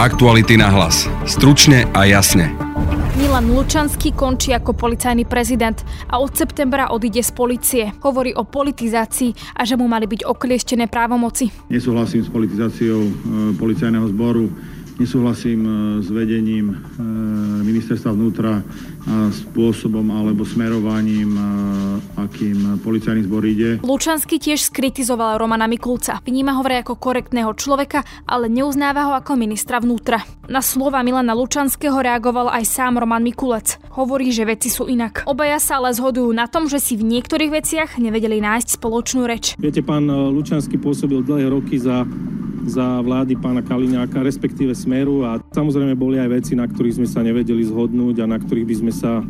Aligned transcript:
Aktuality 0.00 0.56
na 0.56 0.72
hlas. 0.72 1.04
Stručne 1.28 1.84
a 1.92 2.08
jasne. 2.08 2.56
Milan 3.20 3.52
Lučanský 3.52 4.16
končí 4.16 4.48
ako 4.56 4.72
policajný 4.72 5.28
prezident 5.28 5.76
a 6.08 6.24
od 6.24 6.32
septembra 6.32 6.88
odíde 6.88 7.20
z 7.20 7.28
policie. 7.36 7.84
Hovorí 8.00 8.32
o 8.32 8.48
politizácii 8.48 9.60
a 9.60 9.68
že 9.68 9.76
mu 9.76 9.84
mali 9.92 10.08
byť 10.08 10.24
oklieštené 10.24 10.88
právomoci. 10.88 11.52
Nesúhlasím 11.68 12.24
s 12.24 12.32
politizáciou 12.32 13.00
e, 13.04 13.12
policajného 13.60 14.08
zboru 14.08 14.48
Nesúhlasím 15.00 15.64
e, 15.64 15.70
s 16.04 16.12
vedením 16.12 16.76
e, 16.76 17.04
ministerstva 17.64 18.12
vnútra 18.12 18.60
spôsobom 19.08 20.04
alebo 20.12 20.44
smerovaním, 20.44 21.32
e, 21.36 21.42
akým 22.20 22.80
policajný 22.84 23.24
zbor 23.24 23.42
ide. 23.48 23.80
Lučanský 23.80 24.36
tiež 24.36 24.68
skritizoval 24.68 25.40
Romana 25.40 25.64
Mikulca. 25.64 26.20
Vníma 26.20 26.56
ho 26.58 26.62
vraj 26.62 26.84
ako 26.84 27.00
korektného 27.00 27.52
človeka, 27.56 28.04
ale 28.28 28.52
neuznáva 28.52 29.08
ho 29.10 29.12
ako 29.16 29.40
ministra 29.40 29.80
vnútra. 29.80 30.22
Na 30.50 30.60
slova 30.60 31.00
Milana 31.00 31.32
Lučanského 31.32 31.96
reagoval 31.96 32.50
aj 32.52 32.64
sám 32.66 33.00
Roman 33.00 33.24
Mikulec. 33.24 33.80
Hovorí, 33.94 34.34
že 34.34 34.46
veci 34.46 34.68
sú 34.68 34.86
inak. 34.86 35.24
Obaja 35.26 35.62
sa 35.62 35.78
ale 35.78 35.94
zhodujú 35.94 36.30
na 36.34 36.50
tom, 36.50 36.66
že 36.66 36.82
si 36.82 36.98
v 36.98 37.06
niektorých 37.06 37.50
veciach 37.50 37.90
nevedeli 37.96 38.42
nájsť 38.42 38.78
spoločnú 38.78 39.24
reč. 39.24 39.54
Viete, 39.56 39.80
pán 39.80 40.06
Lučanský 40.06 40.76
pôsobil 40.76 41.22
dlhé 41.22 41.50
roky 41.50 41.78
za 41.78 42.04
za 42.66 43.00
vlády 43.00 43.40
pána 43.40 43.64
Kaliňáka, 43.64 44.20
respektíve 44.20 44.76
Smeru 44.76 45.24
a 45.24 45.40
samozrejme 45.52 45.96
boli 45.96 46.20
aj 46.20 46.28
veci, 46.28 46.52
na 46.52 46.68
ktorých 46.68 47.00
sme 47.00 47.08
sa 47.08 47.24
nevedeli 47.24 47.64
zhodnúť 47.64 48.20
a 48.24 48.26
na 48.28 48.36
ktorých 48.36 48.68
by 48.68 48.74
sme 48.84 48.89
sa 48.94 49.24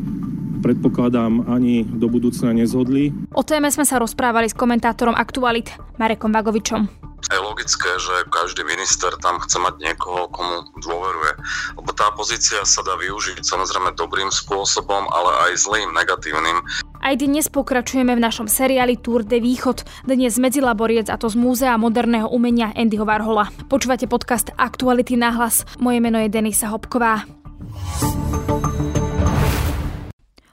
predpokladám, 0.61 1.49
ani 1.49 1.89
do 1.89 2.07
budúcna 2.13 2.53
nezhodli. 2.53 3.17
O 3.33 3.41
téme 3.41 3.73
sme 3.73 3.89
sa 3.89 3.97
rozprávali 3.97 4.53
s 4.53 4.57
komentátorom 4.57 5.17
Aktualit 5.17 5.73
Marekom 5.97 6.33
Vagovičom. 6.33 7.01
Je 7.31 7.39
logické, 7.39 7.87
že 8.01 8.27
každý 8.33 8.67
minister 8.67 9.13
tam 9.23 9.39
chce 9.45 9.61
mať 9.61 9.79
niekoho, 9.79 10.27
komu 10.33 10.67
dôveruje. 10.83 11.39
Lebo 11.79 11.91
tá 11.95 12.11
pozícia 12.17 12.65
sa 12.67 12.83
dá 12.83 12.97
využiť 12.97 13.45
samozrejme 13.45 13.95
dobrým 13.95 14.33
spôsobom, 14.33 15.07
ale 15.13 15.31
aj 15.47 15.63
zlým, 15.63 15.95
negatívnym. 15.95 16.59
Aj 17.01 17.15
dnes 17.15 17.47
pokračujeme 17.47 18.19
v 18.19 18.25
našom 18.25 18.51
seriáli 18.51 18.99
Tour 18.99 19.23
de 19.23 19.39
Východ. 19.39 19.87
Dnes 20.09 20.43
medzilaboriec 20.43 21.07
a 21.07 21.21
to 21.21 21.31
z 21.31 21.39
Múzea 21.39 21.79
moderného 21.79 22.27
umenia 22.33 22.75
Andyho 22.75 23.07
Varhola. 23.07 23.53
Počúvate 23.69 24.11
podcast 24.11 24.51
Aktuality 24.59 25.15
na 25.15 25.31
hlas. 25.31 25.63
Moje 25.79 26.03
meno 26.03 26.19
je 26.19 26.33
Denisa 26.33 26.73
Hopková. 26.73 27.29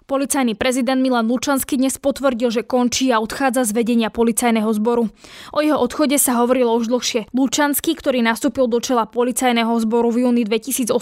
Policajný 0.08 0.55
prezident 0.55 1.03
Milan 1.03 1.27
Lučanský 1.27 1.75
dnes 1.75 2.00
potvrdil, 2.00 2.47
že 2.47 2.63
končí 2.63 3.11
a 3.11 3.19
odchádza 3.19 3.67
z 3.67 3.75
vedenia 3.75 4.08
policajného 4.08 4.72
zboru. 4.72 5.11
O 5.52 5.59
jeho 5.59 5.75
odchode 5.75 6.16
sa 6.16 6.39
hovorilo 6.39 6.72
už 6.80 6.88
dlhšie. 6.88 7.27
Lučanský, 7.36 7.91
ktorý 7.91 8.23
nastúpil 8.23 8.72
do 8.72 8.80
čela 8.80 9.03
policajného 9.03 9.67
zboru 9.83 10.08
v 10.16 10.23
júni 10.23 10.47
2018 10.47 10.95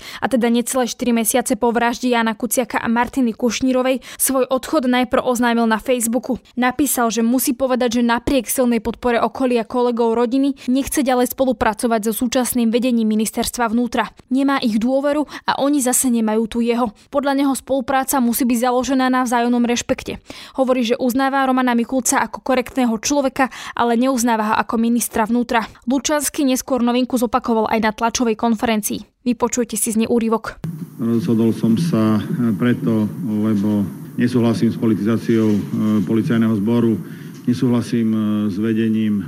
a 0.00 0.24
teda 0.24 0.48
necelé 0.48 0.88
4 0.88 0.96
mesiace 1.12 1.52
po 1.60 1.68
vražde 1.68 2.08
Jana 2.08 2.32
Kuciaka 2.32 2.80
a 2.80 2.88
Martiny 2.88 3.36
Kušnírovej, 3.36 4.00
svoj 4.16 4.48
odchod 4.48 4.88
najprv 4.88 5.20
oznámil 5.20 5.68
na 5.68 5.76
Facebooku. 5.76 6.40
Napísal, 6.56 7.12
že 7.12 7.20
musí 7.20 7.52
povedať, 7.52 8.00
že 8.00 8.08
napriek 8.08 8.48
silnej 8.48 8.80
podpore 8.80 9.20
okolia 9.20 9.68
kolegov 9.68 10.16
rodiny 10.16 10.56
nechce 10.72 11.04
ďalej 11.04 11.36
spolupracovať 11.36 12.08
so 12.08 12.24
súčasným 12.24 12.72
vedením 12.72 13.04
ministerstva 13.04 13.68
vnútra. 13.68 14.16
Nemá 14.32 14.64
ich 14.64 14.80
dôveru 14.80 15.28
a 15.44 15.60
oni 15.60 15.84
zase 15.84 16.08
nemajú 16.08 16.48
tu 16.48 16.64
jeho. 16.64 16.96
Podľa 17.12 17.36
neho 17.36 17.52
spolupráca 17.52 18.16
musí 18.16 18.45
byť 18.46 18.58
založená 18.70 19.10
na 19.10 19.26
vzájomnom 19.26 19.66
rešpekte. 19.66 20.22
Hovorí, 20.54 20.86
že 20.86 20.96
uznáva 20.96 21.44
Romana 21.44 21.74
Mikulca 21.74 22.22
ako 22.22 22.40
korektného 22.40 22.94
človeka, 23.02 23.50
ale 23.74 23.98
neuznáva 23.98 24.50
ho 24.50 24.54
ako 24.56 24.78
ministra 24.78 25.26
vnútra. 25.26 25.66
Lučanský 25.84 26.46
neskôr 26.46 26.80
novinku 26.80 27.18
zopakoval 27.18 27.68
aj 27.68 27.80
na 27.82 27.90
tlačovej 27.90 28.38
konferencii. 28.38 29.26
Vypočujte 29.26 29.74
si 29.74 29.90
z 29.90 30.06
nej 30.06 30.08
úryvok. 30.08 30.62
Rozhodol 31.02 31.50
som 31.50 31.74
sa 31.74 32.22
preto, 32.54 33.10
lebo 33.26 33.82
nesúhlasím 34.16 34.72
s 34.72 34.80
politizáciou 34.80 35.50
e, 35.52 35.60
policajného 36.08 36.56
zboru, 36.56 36.96
nesúhlasím 37.44 38.08
e, 38.14 38.18
s 38.48 38.56
vedením 38.56 39.20
e, 39.20 39.24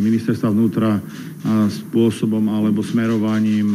ministerstva 0.00 0.54
vnútra 0.54 1.02
spôsobom 1.46 2.42
alebo 2.50 2.82
smerovaním, 2.82 3.70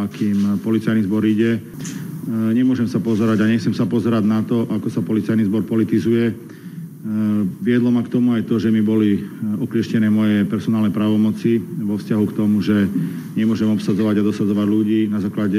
akým 0.00 0.56
policajný 0.64 1.04
zbor 1.04 1.20
ide. 1.28 1.60
E, 2.28 2.52
nemôžem 2.52 2.84
sa 2.84 3.00
pozerať 3.00 3.40
a 3.40 3.48
nechcem 3.48 3.72
sa 3.72 3.88
pozerať 3.88 4.20
na 4.28 4.44
to, 4.44 4.68
ako 4.68 4.92
sa 4.92 5.00
policajný 5.00 5.48
zbor 5.48 5.64
politizuje. 5.64 6.28
E, 6.28 6.34
viedlo 7.64 7.88
ma 7.88 8.04
k 8.04 8.12
tomu 8.12 8.36
aj 8.36 8.44
to, 8.44 8.60
že 8.60 8.68
mi 8.68 8.84
boli 8.84 9.16
e, 9.16 9.20
oklieštené 9.64 10.12
moje 10.12 10.44
personálne 10.44 10.92
právomoci 10.92 11.56
vo 11.56 11.96
vzťahu 11.96 12.24
k 12.28 12.36
tomu, 12.36 12.60
že 12.60 12.84
nemôžem 13.32 13.72
obsadzovať 13.72 14.20
a 14.20 14.26
dosadzovať 14.28 14.66
ľudí 14.68 15.00
na 15.08 15.24
základe 15.24 15.56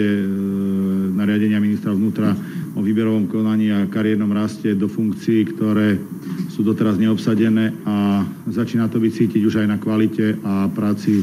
nariadenia 1.18 1.58
ministra 1.58 1.90
vnútra 1.90 2.38
o 2.78 2.86
výberovom 2.86 3.26
konaní 3.26 3.74
a 3.74 3.90
kariérnom 3.90 4.30
raste 4.30 4.78
do 4.78 4.86
funkcií, 4.86 5.50
ktoré 5.58 5.98
sú 6.54 6.62
doteraz 6.62 7.02
neobsadené 7.02 7.74
a 7.82 8.22
začína 8.46 8.94
to 8.94 9.02
byť 9.02 9.12
cítiť 9.16 9.42
už 9.42 9.66
aj 9.66 9.68
na 9.74 9.82
kvalite 9.82 10.38
a 10.46 10.70
práci 10.70 11.18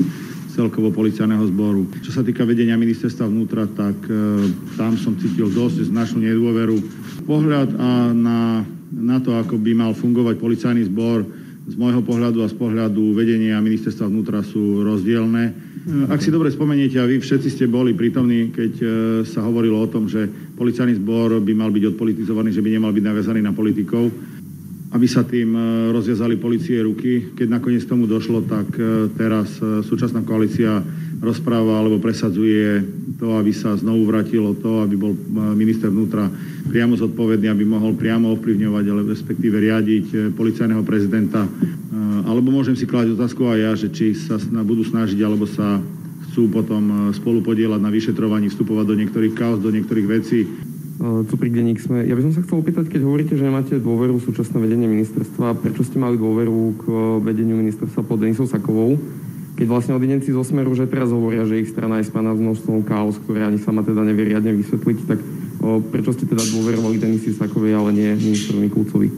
celkovo 0.56 0.88
policajného 0.88 1.44
zboru. 1.52 1.84
Čo 2.00 2.16
sa 2.16 2.22
týka 2.24 2.48
vedenia 2.48 2.80
ministerstva 2.80 3.28
vnútra, 3.28 3.68
tak 3.68 4.08
e, 4.08 4.48
tam 4.80 4.96
som 4.96 5.12
cítil 5.20 5.52
dosť 5.52 5.92
značnú 5.92 6.24
nedôveru. 6.24 6.80
Pohľad 7.28 7.76
a 7.76 8.16
na, 8.16 8.64
na 8.88 9.20
to, 9.20 9.36
ako 9.36 9.60
by 9.60 9.76
mal 9.76 9.92
fungovať 9.92 10.40
policajný 10.40 10.88
zbor, 10.88 11.44
z 11.66 11.74
môjho 11.74 11.98
pohľadu 12.06 12.46
a 12.46 12.48
z 12.48 12.54
pohľadu 12.54 13.10
vedenia 13.10 13.58
ministerstva 13.58 14.06
vnútra 14.06 14.38
sú 14.46 14.86
rozdielne. 14.86 15.44
E, 15.50 15.52
ak 16.08 16.22
si 16.24 16.32
dobre 16.32 16.48
spomeniete, 16.48 16.96
a 16.96 17.10
vy 17.10 17.20
všetci 17.20 17.48
ste 17.52 17.66
boli 17.68 17.92
prítomní, 17.92 18.54
keď 18.54 18.72
e, 18.80 18.86
sa 19.28 19.44
hovorilo 19.44 19.82
o 19.82 19.90
tom, 19.90 20.08
že 20.08 20.24
policajný 20.56 20.96
zbor 21.02 21.36
by 21.42 21.52
mal 21.52 21.68
byť 21.68 21.84
odpolitizovaný, 21.92 22.54
že 22.54 22.62
by 22.62 22.70
nemal 22.70 22.94
byť 22.94 23.04
naviazaný 23.04 23.44
na 23.44 23.52
politikov, 23.52 24.08
aby 24.96 25.04
sa 25.04 25.28
tým 25.28 25.52
e, 25.52 25.60
rozviazali 25.92 26.40
policie 26.40 26.80
ruky. 26.80 27.36
Keď 27.36 27.52
nakoniec 27.52 27.84
tomu 27.84 28.08
došlo, 28.08 28.40
tak 28.48 28.72
e, 28.80 29.12
teraz 29.12 29.60
e, 29.60 29.84
súčasná 29.84 30.24
koalícia 30.24 30.80
rozpráva 31.20 31.84
alebo 31.84 32.00
presadzuje 32.00 32.80
to, 33.20 33.36
aby 33.36 33.52
sa 33.52 33.76
znovu 33.76 34.08
vrátilo 34.08 34.56
to, 34.56 34.80
aby 34.84 34.96
bol 34.96 35.12
minister 35.56 35.88
vnútra 35.88 36.28
priamo 36.68 36.96
zodpovedný, 36.96 37.48
aby 37.48 37.64
mohol 37.64 37.96
priamo 37.96 38.32
ovplyvňovať, 38.36 38.84
ale 38.84 39.00
respektíve 39.08 39.56
riadiť 39.56 40.36
policajného 40.36 40.84
prezidenta. 40.84 41.48
Alebo 42.28 42.52
môžem 42.52 42.76
si 42.76 42.84
klásť 42.84 43.16
otázku 43.16 43.48
aj 43.48 43.58
ja, 43.64 43.72
že 43.72 43.88
či 43.88 44.12
sa 44.12 44.36
budú 44.60 44.84
snažiť, 44.84 45.16
alebo 45.24 45.48
sa 45.48 45.80
chcú 46.28 46.52
potom 46.52 47.08
spolu 47.16 47.40
podielať 47.40 47.80
na 47.80 47.88
vyšetrovaní, 47.88 48.52
vstupovať 48.52 48.84
do 48.84 48.98
niektorých 49.00 49.32
kaos, 49.32 49.64
do 49.64 49.72
niektorých 49.72 50.08
vecí. 50.20 50.44
Cuprik 50.96 51.52
denník 51.52 51.76
sme. 51.76 52.08
Ja 52.08 52.16
by 52.16 52.24
som 52.24 52.32
sa 52.32 52.40
chcel 52.40 52.56
opýtať, 52.64 52.88
keď 52.88 53.04
hovoríte, 53.04 53.36
že 53.36 53.44
nemáte 53.44 53.76
dôveru 53.76 54.16
súčasné 54.16 54.56
vedenie 54.56 54.88
ministerstva, 54.88 55.60
prečo 55.60 55.84
ste 55.84 56.00
mali 56.00 56.16
dôveru 56.16 56.56
k 56.80 56.84
vedeniu 57.20 57.60
ministerstva 57.60 58.00
pod 58.00 58.24
Denisou 58.24 58.48
Sakovou? 58.48 58.96
Keď 59.60 59.66
vlastne 59.68 59.92
odidenci 59.92 60.32
zo 60.32 60.40
Smeru, 60.40 60.72
že 60.72 60.88
teraz 60.88 61.12
hovoria, 61.12 61.44
že 61.44 61.60
ich 61.60 61.68
strana 61.68 62.00
je 62.00 62.08
spaná 62.08 62.32
s 62.32 62.40
množstvom 62.40 62.84
chaos, 62.88 63.20
ktoré 63.20 63.44
ani 63.44 63.60
sama 63.60 63.84
teda 63.84 64.04
nevie 64.04 64.32
vysvetliť, 64.32 64.98
tak 65.04 65.20
o, 65.60 65.80
prečo 65.84 66.16
ste 66.16 66.28
teda 66.28 66.44
dôverovali 66.44 66.96
Denisi 66.96 67.32
Sakovej, 67.32 67.76
ale 67.76 67.92
nie 67.92 68.16
ministrovi 68.16 68.68
Kulcovi? 68.72 69.08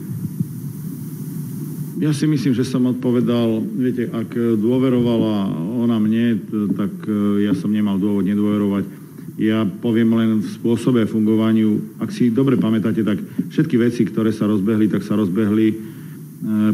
Ja 1.99 2.15
si 2.15 2.31
myslím, 2.31 2.55
že 2.55 2.63
som 2.63 2.87
odpovedal, 2.87 3.59
viete, 3.75 4.07
ak 4.07 4.31
dôverovala 4.59 5.51
ona 5.83 5.99
mne, 5.99 6.39
tak 6.75 6.95
ja 7.43 7.55
som 7.59 7.75
nemal 7.75 7.99
dôvod 7.99 8.23
nedôverovať 8.23 9.08
ja 9.39 9.63
poviem 9.63 10.11
len 10.19 10.31
v 10.43 10.49
spôsobe 10.51 11.07
fungovaniu. 11.07 12.03
Ak 12.03 12.11
si 12.11 12.35
dobre 12.35 12.59
pamätáte, 12.59 13.07
tak 13.07 13.23
všetky 13.55 13.79
veci, 13.79 14.03
ktoré 14.03 14.35
sa 14.35 14.51
rozbehli, 14.51 14.91
tak 14.91 15.07
sa 15.07 15.15
rozbehli 15.15 15.67
e, 15.71 15.77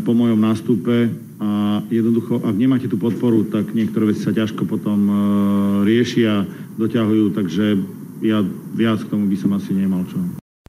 po 0.01 0.17
mojom 0.17 0.41
nástupe 0.41 1.13
a 1.45 1.85
jednoducho, 1.93 2.41
ak 2.41 2.57
nemáte 2.57 2.89
tú 2.89 2.97
podporu, 2.97 3.45
tak 3.53 3.77
niektoré 3.77 4.17
veci 4.17 4.25
sa 4.25 4.33
ťažko 4.33 4.65
potom 4.65 4.99
e, 5.05 5.15
riešia, 5.85 6.49
doťahujú, 6.81 7.37
takže 7.37 7.65
ja 8.25 8.41
viac 8.73 9.05
k 9.05 9.13
tomu 9.13 9.29
by 9.29 9.37
som 9.37 9.53
asi 9.53 9.77
nemal 9.77 10.09
čo 10.09 10.17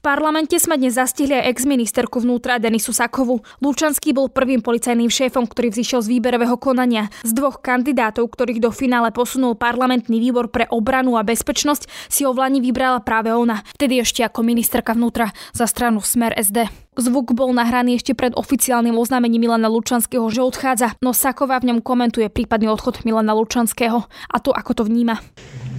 parlamente 0.06 0.62
sme 0.62 0.78
dnes 0.78 1.02
zastihli 1.02 1.34
aj 1.34 1.50
ex-ministerku 1.50 2.22
vnútra 2.22 2.62
Denisu 2.62 2.94
Sakovu. 2.94 3.42
Lučanský 3.58 4.14
bol 4.14 4.30
prvým 4.30 4.62
policajným 4.62 5.10
šéfom, 5.10 5.50
ktorý 5.50 5.74
vzýšiel 5.74 6.06
z 6.06 6.12
výberového 6.14 6.62
konania. 6.62 7.10
Z 7.26 7.34
dvoch 7.34 7.58
kandidátov, 7.58 8.30
ktorých 8.30 8.62
do 8.62 8.70
finále 8.70 9.10
posunul 9.10 9.58
parlamentný 9.58 10.22
výbor 10.22 10.54
pre 10.54 10.70
obranu 10.70 11.18
a 11.18 11.26
bezpečnosť, 11.26 11.90
si 12.06 12.22
ho 12.22 12.38
v 12.38 12.46
Lani 12.46 12.62
vybrala 12.62 13.02
práve 13.02 13.34
ona, 13.34 13.66
vtedy 13.74 13.98
ešte 13.98 14.22
ako 14.22 14.46
ministerka 14.46 14.94
vnútra 14.94 15.34
za 15.58 15.66
stranu 15.66 16.06
Smer 16.06 16.38
SD. 16.38 16.70
Zvuk 17.02 17.34
bol 17.34 17.50
nahraný 17.50 17.98
ešte 17.98 18.14
pred 18.14 18.38
oficiálnym 18.38 18.94
oznámením 18.94 19.50
Milana 19.50 19.74
Lučanského, 19.74 20.30
že 20.30 20.46
odchádza, 20.46 21.02
no 21.02 21.18
Saková 21.18 21.58
v 21.58 21.74
ňom 21.74 21.80
komentuje 21.82 22.30
prípadný 22.30 22.70
odchod 22.70 23.02
Milana 23.10 23.34
Lučanského 23.34 24.06
a 24.06 24.38
to, 24.38 24.54
ako 24.54 24.72
to 24.78 24.84
vníma. 24.86 25.18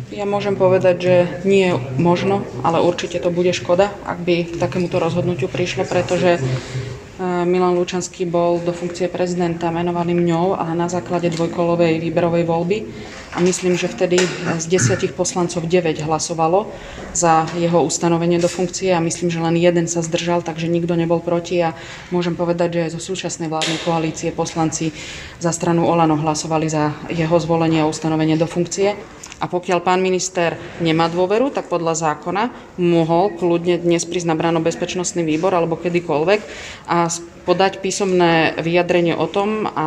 Ja 0.07 0.23
môžem 0.23 0.55
povedať, 0.55 0.97
že 1.03 1.15
nie 1.43 1.67
je 1.67 1.75
možno, 1.99 2.47
ale 2.63 2.79
určite 2.79 3.19
to 3.19 3.35
bude 3.35 3.51
škoda, 3.51 3.91
ak 4.07 4.23
by 4.23 4.47
k 4.47 4.55
takémuto 4.55 5.03
rozhodnutiu 5.03 5.51
prišlo, 5.51 5.83
pretože 5.83 6.39
e, 6.39 6.41
Milan 7.43 7.75
Lučanský 7.75 8.23
bol 8.23 8.63
do 8.63 8.71
funkcie 8.71 9.11
prezidenta 9.11 9.67
menovaný 9.75 10.15
mňou, 10.15 10.63
ale 10.63 10.79
na 10.79 10.87
základe 10.87 11.27
dvojkolovej 11.35 11.99
výberovej 11.99 12.47
voľby. 12.47 12.79
a 13.35 13.43
myslím, 13.43 13.75
že 13.75 13.91
vtedy 13.91 14.23
z 14.63 14.65
desiatich 14.71 15.11
poslancov 15.11 15.67
9 15.67 16.07
hlasovalo 16.07 16.71
za 17.11 17.51
jeho 17.59 17.83
ustanovenie 17.83 18.39
do 18.39 18.47
funkcie 18.47 18.95
a 18.95 19.03
myslím, 19.03 19.27
že 19.27 19.43
len 19.43 19.59
jeden 19.59 19.91
sa 19.91 20.07
zdržal, 20.07 20.47
takže 20.47 20.71
nikto 20.71 20.95
nebol 20.95 21.19
proti 21.19 21.59
a 21.67 21.75
môžem 22.15 22.39
povedať, 22.39 22.79
že 22.79 22.83
aj 22.87 22.91
zo 22.95 23.01
súčasnej 23.03 23.51
vládnej 23.51 23.83
koalície 23.83 24.31
poslanci 24.31 24.95
za 25.43 25.51
stranu 25.51 25.83
Olano 25.83 26.15
hlasovali 26.15 26.71
za 26.71 26.95
jeho 27.11 27.37
zvolenie 27.43 27.83
a 27.83 27.91
ustanovenie 27.91 28.39
do 28.39 28.47
funkcie. 28.47 28.95
A 29.37 29.53
pokiaľ 29.53 29.85
pán 29.85 30.01
minister 30.01 30.57
nemá 30.81 31.13
dôveru, 31.13 31.53
tak 31.53 31.69
podľa 31.69 31.93
zákona 31.93 32.49
mohol 32.81 33.37
kľudne 33.37 33.77
dnes 33.85 34.09
prísť 34.09 34.33
na 34.33 34.39
bráno 34.39 34.65
bezpečnostný 34.65 35.29
výbor 35.29 35.53
alebo 35.53 35.77
kedykoľvek 35.77 36.41
a 36.89 37.13
podať 37.45 37.85
písomné 37.85 38.57
vyjadrenie 38.59 39.13
o 39.13 39.29
tom, 39.29 39.69
a 39.69 39.87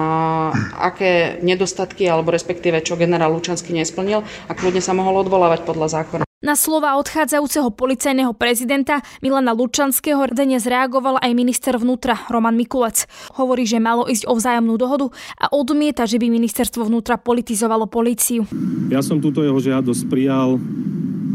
aké 0.79 1.41
nedostatky 1.41 2.05
alebo 2.05 2.29
respektíve 2.29 2.79
čo 2.85 2.95
generál 2.95 3.33
Lučanský 3.33 3.73
nesplnil 3.73 4.21
a 4.21 4.51
kľudne 4.53 4.85
sa 4.85 4.93
mohol 4.93 5.25
odvolávať 5.25 5.65
podľa 5.65 5.89
zákona. 5.97 6.28
Na 6.39 6.55
slova 6.55 6.95
odchádzajúceho 6.95 7.67
policajného 7.75 8.31
prezidenta 8.31 9.03
Milana 9.19 9.51
Lučanského 9.51 10.23
dnes 10.31 10.63
reagoval 10.63 11.19
aj 11.19 11.35
minister 11.35 11.75
vnútra 11.75 12.15
Roman 12.31 12.55
Mikulec. 12.55 13.11
Hovorí, 13.35 13.67
že 13.67 13.83
malo 13.83 14.07
ísť 14.07 14.23
o 14.23 14.39
vzájomnú 14.39 14.79
dohodu 14.79 15.11
a 15.35 15.51
odmieta, 15.51 16.07
že 16.07 16.15
by 16.15 16.31
ministerstvo 16.31 16.87
vnútra 16.87 17.19
politizovalo 17.19 17.91
políciu. 17.91 18.47
Ja 18.87 19.03
som 19.03 19.19
túto 19.19 19.43
jeho 19.43 19.59
žiadosť 19.59 20.07
prijal 20.07 20.55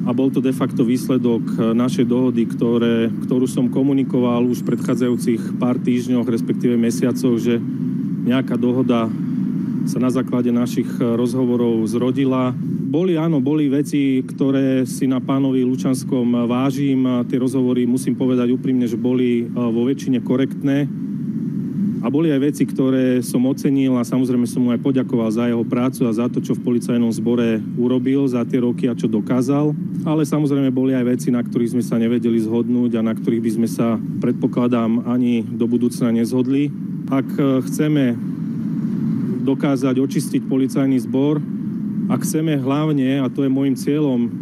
a 0.09 0.11
bol 0.17 0.33
to 0.33 0.41
de 0.41 0.57
facto 0.57 0.89
výsledok 0.89 1.77
našej 1.77 2.09
dohody, 2.09 2.49
ktoré, 2.49 3.13
ktorú 3.29 3.45
som 3.45 3.69
komunikoval 3.69 4.41
už 4.49 4.65
v 4.65 4.73
predchádzajúcich 4.73 5.61
pár 5.61 5.77
týždňoch, 5.85 6.25
respektíve 6.25 6.81
mesiacoch, 6.81 7.37
že 7.37 7.61
nejaká 8.25 8.57
dohoda 8.57 9.13
sa 9.85 9.99
na 10.01 10.09
základe 10.09 10.49
našich 10.51 10.89
rozhovorov 10.99 11.85
zrodila 11.89 12.57
boli, 12.95 13.19
áno, 13.19 13.43
boli 13.43 13.67
veci, 13.67 14.23
ktoré 14.23 14.87
si 14.87 15.11
na 15.11 15.19
pánovi 15.19 15.67
Lučanskom 15.67 16.47
vážim. 16.47 17.27
Tie 17.27 17.43
rozhovory, 17.43 17.91
musím 17.91 18.15
povedať 18.15 18.55
úprimne, 18.55 18.87
že 18.87 18.95
boli 18.95 19.43
e, 19.43 19.45
vo 19.51 19.83
väčšine 19.83 20.23
korektné. 20.23 20.87
A 21.99 22.07
boli 22.07 22.31
aj 22.31 22.55
veci, 22.55 22.63
ktoré 22.63 23.19
som 23.19 23.43
ocenil 23.51 23.99
a 23.99 24.07
samozrejme 24.07 24.47
som 24.47 24.63
mu 24.63 24.71
aj 24.71 24.79
poďakoval 24.79 25.27
za 25.27 25.51
jeho 25.51 25.67
prácu 25.67 26.07
a 26.07 26.15
za 26.15 26.31
to, 26.31 26.39
čo 26.39 26.55
v 26.55 26.63
policajnom 26.63 27.11
zbore 27.11 27.59
urobil 27.75 28.31
za 28.31 28.47
tie 28.47 28.63
roky 28.63 28.87
a 28.87 28.95
čo 28.95 29.11
dokázal. 29.11 29.75
Ale 30.07 30.23
samozrejme 30.23 30.71
boli 30.71 30.95
aj 30.95 31.19
veci, 31.19 31.35
na 31.35 31.43
ktorých 31.43 31.75
sme 31.75 31.83
sa 31.83 31.99
nevedeli 31.99 32.39
zhodnúť 32.47 32.95
a 32.95 33.03
na 33.03 33.19
ktorých 33.19 33.43
by 33.43 33.51
sme 33.59 33.67
sa, 33.67 33.99
predpokladám, 34.23 35.03
ani 35.11 35.43
do 35.43 35.67
budúcna 35.67 36.15
nezhodli. 36.15 36.71
Ak 37.11 37.27
e, 37.43 37.59
chceme 37.67 38.34
dokázať 39.45 40.01
očistiť 40.01 40.49
policajný 40.49 40.97
zbor, 41.05 41.39
ak 42.09 42.21
chceme 42.25 42.57
hlavne, 42.57 43.21
a 43.21 43.29
to 43.29 43.45
je 43.45 43.51
môjim 43.53 43.77
cieľom, 43.77 44.33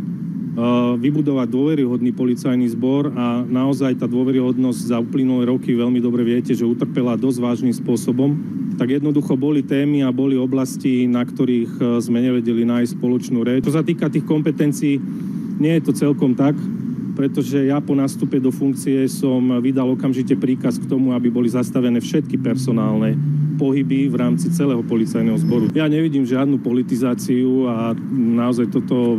vybudovať 1.00 1.48
dôveryhodný 1.48 2.12
policajný 2.12 2.68
zbor 2.76 3.08
a 3.16 3.40
naozaj 3.40 3.96
tá 3.96 4.04
dôveryhodnosť 4.04 4.80
za 4.92 5.00
uplynulé 5.00 5.48
roky 5.48 5.72
veľmi 5.72 5.96
dobre 5.96 6.28
viete, 6.28 6.52
že 6.52 6.68
utrpela 6.68 7.16
dosť 7.16 7.38
vážnym 7.40 7.72
spôsobom, 7.72 8.36
tak 8.76 8.92
jednoducho 8.92 9.32
boli 9.32 9.64
témy 9.64 10.04
a 10.04 10.12
boli 10.12 10.36
oblasti, 10.36 11.08
na 11.08 11.24
ktorých 11.24 11.72
e, 11.80 11.82
sme 12.04 12.20
nevedeli 12.20 12.68
nájsť 12.68 13.00
spoločnú 13.00 13.40
reč. 13.40 13.64
Čo 13.64 13.80
sa 13.80 13.84
týka 13.84 14.12
tých 14.12 14.28
kompetencií, 14.28 15.00
nie 15.56 15.72
je 15.80 15.84
to 15.88 15.92
celkom 15.96 16.36
tak, 16.36 16.52
pretože 17.16 17.56
ja 17.56 17.80
po 17.80 17.96
nástupe 17.96 18.36
do 18.36 18.52
funkcie 18.52 19.08
som 19.08 19.56
vydal 19.64 19.96
okamžite 19.96 20.36
príkaz 20.36 20.76
k 20.76 20.84
tomu, 20.84 21.16
aby 21.16 21.32
boli 21.32 21.48
zastavené 21.48 21.96
všetky 21.96 22.36
personálne 22.36 23.16
pohyby 23.62 24.10
v 24.10 24.18
rámci 24.18 24.50
celého 24.50 24.82
policajného 24.82 25.38
zboru. 25.38 25.70
Ja 25.70 25.86
nevidím 25.86 26.26
žiadnu 26.26 26.58
politizáciu 26.58 27.70
a 27.70 27.94
naozaj 28.10 28.74
toto 28.74 29.14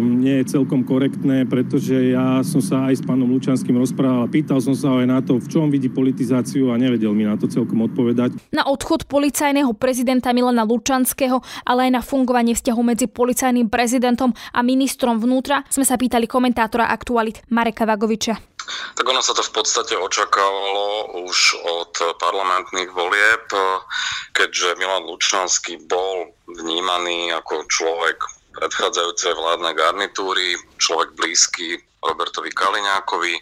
nie 0.00 0.40
je 0.40 0.56
celkom 0.56 0.80
korektné, 0.80 1.44
pretože 1.44 2.16
ja 2.16 2.40
som 2.40 2.64
sa 2.64 2.88
aj 2.88 2.94
s 2.96 3.02
pánom 3.04 3.28
Lučanským 3.28 3.76
rozprával 3.76 4.24
a 4.24 4.32
pýtal 4.32 4.64
som 4.64 4.72
sa 4.72 4.96
aj 4.96 5.06
na 5.12 5.20
to, 5.20 5.36
v 5.36 5.46
čom 5.52 5.68
vidí 5.68 5.92
politizáciu 5.92 6.72
a 6.72 6.80
nevedel 6.80 7.12
mi 7.12 7.28
na 7.28 7.36
to 7.36 7.44
celkom 7.44 7.84
odpovedať. 7.84 8.32
Na 8.56 8.64
odchod 8.64 9.04
policajného 9.04 9.76
prezidenta 9.76 10.32
Milana 10.32 10.64
Lučanského, 10.64 11.44
ale 11.68 11.90
aj 11.90 11.90
na 11.92 12.00
fungovanie 12.00 12.56
vzťahu 12.56 12.80
medzi 12.80 13.12
policajným 13.12 13.68
prezidentom 13.68 14.32
a 14.56 14.64
ministrom 14.64 15.20
vnútra 15.20 15.68
sme 15.68 15.84
sa 15.84 16.00
pýtali 16.00 16.24
komentátora 16.24 16.88
aktualit 16.88 17.44
Mareka 17.52 17.84
Vagoviča. 17.84 18.51
Tak 18.94 19.04
ono 19.08 19.22
sa 19.24 19.34
to 19.34 19.42
v 19.42 19.54
podstate 19.54 19.94
očakávalo 19.96 21.18
už 21.26 21.38
od 21.62 21.92
parlamentných 22.18 22.90
volieb, 22.92 23.46
keďže 24.36 24.78
Milan 24.78 25.06
Lučanský 25.08 25.82
bol 25.88 26.32
vnímaný 26.46 27.32
ako 27.34 27.66
človek 27.66 28.41
predchádzajúcej 28.56 29.32
vládnej 29.34 29.74
garnitúry, 29.74 30.56
človek 30.78 31.16
blízky 31.16 31.80
Robertovi 32.02 32.50
Kaliňákovi. 32.50 33.34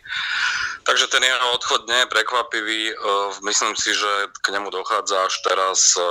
Takže 0.85 1.09
ten 1.09 1.25
jeho 1.25 1.57
odchod 1.57 1.89
nie 1.89 2.05
je 2.05 2.13
prekvapivý. 2.13 2.83
E, 2.93 2.95
myslím 3.49 3.73
si, 3.77 3.97
že 3.97 4.11
k 4.37 4.53
nemu 4.53 4.69
dochádza 4.69 5.29
až 5.29 5.35
teraz, 5.45 5.97
e, 5.97 6.05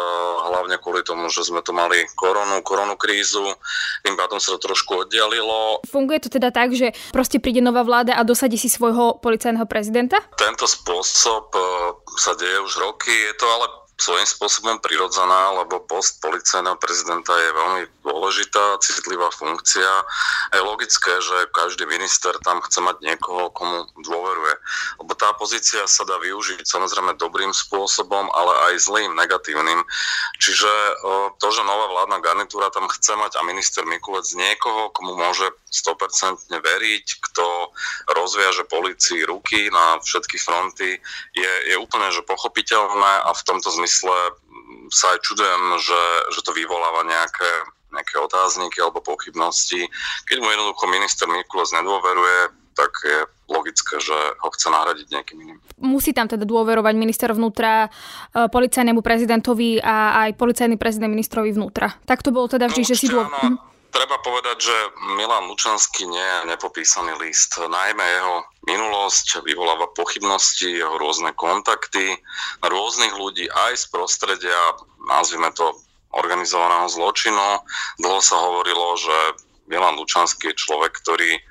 hlavne 0.49 0.81
kvôli 0.81 1.05
tomu, 1.05 1.29
že 1.29 1.45
sme 1.45 1.61
tu 1.61 1.73
mali 1.73 2.05
koronu, 2.17 2.61
koronu 2.65 2.97
krízu. 2.97 3.53
Tým 4.01 4.17
pádom 4.17 4.41
sa 4.41 4.57
to 4.57 4.65
trošku 4.73 5.05
oddialilo. 5.05 5.85
Funguje 5.85 6.25
to 6.25 6.29
teda 6.33 6.49
tak, 6.49 6.73
že 6.73 6.93
proste 7.13 7.37
príde 7.37 7.61
nová 7.61 7.85
vláda 7.85 8.17
a 8.17 8.25
dosadí 8.25 8.57
si 8.57 8.69
svojho 8.69 9.21
policajného 9.21 9.69
prezidenta? 9.69 10.17
Tento 10.37 10.65
spôsob 10.65 11.53
e, 11.53 11.61
sa 12.17 12.33
deje 12.33 12.57
už 12.65 12.73
roky. 12.81 13.13
Je 13.13 13.33
to 13.37 13.45
ale 13.45 13.88
svojím 13.99 14.23
spôsobom 14.23 14.79
prirodzená, 14.79 15.59
lebo 15.59 15.83
post 15.83 16.23
policajného 16.23 16.79
prezidenta 16.79 17.35
je 17.35 17.51
veľmi 17.51 17.83
dôležitá, 18.07 18.79
citlivá 18.79 19.27
funkcia. 19.35 19.91
Je 20.55 20.61
logické, 20.63 21.19
že 21.19 21.51
každý 21.51 21.83
minister 21.83 22.31
tam 22.47 22.63
chce 22.63 22.79
mať 22.79 23.03
niekoho, 23.03 23.51
komu 23.51 23.85
dôveruje. 23.99 24.55
Lebo 25.03 25.11
tá 25.19 25.35
pozícia 25.35 25.83
sa 25.83 26.07
dá 26.07 26.15
využiť 26.23 26.63
samozrejme 26.63 27.19
dobrým 27.19 27.51
spôsobom, 27.51 28.31
ale 28.31 28.71
aj 28.71 28.87
zlým, 28.87 29.11
negatívnym. 29.19 29.83
Čiže 30.39 30.71
to, 31.43 31.47
že 31.51 31.67
nová 31.67 31.91
vládna 31.91 32.23
garnitúra 32.23 32.71
tam 32.71 32.87
chce 32.87 33.19
mať 33.19 33.35
a 33.35 33.43
minister 33.43 33.83
Mikulec 33.83 34.31
niekoho, 34.31 34.95
komu 34.95 35.19
môže 35.19 35.51
100% 35.69 36.49
veriť, 36.49 37.05
kto 37.29 37.45
rozviaže 38.15 38.63
policii 38.71 39.27
ruky 39.27 39.67
na 39.69 39.99
všetky 40.01 40.39
fronty, 40.39 40.97
je, 41.35 41.51
je 41.67 41.75
úplne 41.75 42.09
že 42.09 42.25
pochopiteľné 42.25 43.27
a 43.27 43.31
v 43.35 43.45
tomto 43.45 43.69
zmysle 43.69 43.88
zmysle 43.89 44.17
sa 44.93 45.17
aj 45.17 45.19
čudujem, 45.25 45.61
že, 45.81 46.01
že 46.37 46.39
to 46.45 46.53
vyvoláva 46.53 47.01
nejaké, 47.01 47.51
nejaké 47.89 48.21
otázniky 48.21 48.77
alebo 48.77 49.01
pochybnosti. 49.01 49.89
Keď 50.29 50.37
mu 50.37 50.49
jednoducho 50.53 50.85
minister 50.85 51.25
Mikulec 51.25 51.73
nedôveruje, 51.73 52.53
tak 52.77 52.93
je 53.03 53.19
logické, 53.49 53.99
že 53.99 54.13
ho 54.13 54.49
chce 54.53 54.69
nahradiť 54.71 55.07
nejakým 55.09 55.37
iným. 55.41 55.57
Musí 55.81 56.13
tam 56.13 56.29
teda 56.29 56.45
dôverovať 56.45 56.95
minister 56.95 57.33
vnútra 57.33 57.89
e, 57.89 58.47
policajnému 58.47 59.01
prezidentovi 59.03 59.83
a 59.83 60.29
aj 60.29 60.39
policajný 60.39 60.79
prezident 60.79 61.11
ministrovi 61.11 61.51
vnútra. 61.51 61.97
Tak 62.07 62.23
to 62.23 62.31
bolo 62.31 62.47
teda 62.47 62.69
vždy, 62.71 62.83
no, 62.85 62.89
že 62.93 62.95
si 62.95 63.07
dôveroval. 63.11 63.68
Treba 63.89 64.21
povedať, 64.21 64.69
že 64.69 64.77
Milan 65.17 65.49
Lučanský 65.49 66.05
nie 66.05 66.21
je 66.21 66.53
nepopísaný 66.53 67.17
list. 67.17 67.57
Najmä 67.57 68.05
jeho 68.05 68.45
minulosť 68.69 69.41
vyvoláva 69.41 69.89
pochybnosti, 69.97 70.77
jeho 70.77 70.93
rôzne 71.01 71.33
kontakty 71.33 72.13
rôznych 72.61 73.17
ľudí 73.17 73.49
aj 73.49 73.81
z 73.81 73.85
prostredia, 73.89 74.77
nazvime 75.09 75.49
to 75.57 75.73
organizovaného 76.13 76.85
zločinu. 76.85 77.65
Dlho 77.97 78.21
sa 78.21 78.37
hovorilo, 78.37 78.93
že 78.93 79.17
Milan 79.69 79.97
Lučanský 79.97 80.53
je 80.53 80.61
človek, 80.61 80.93
ktorý 81.01 81.41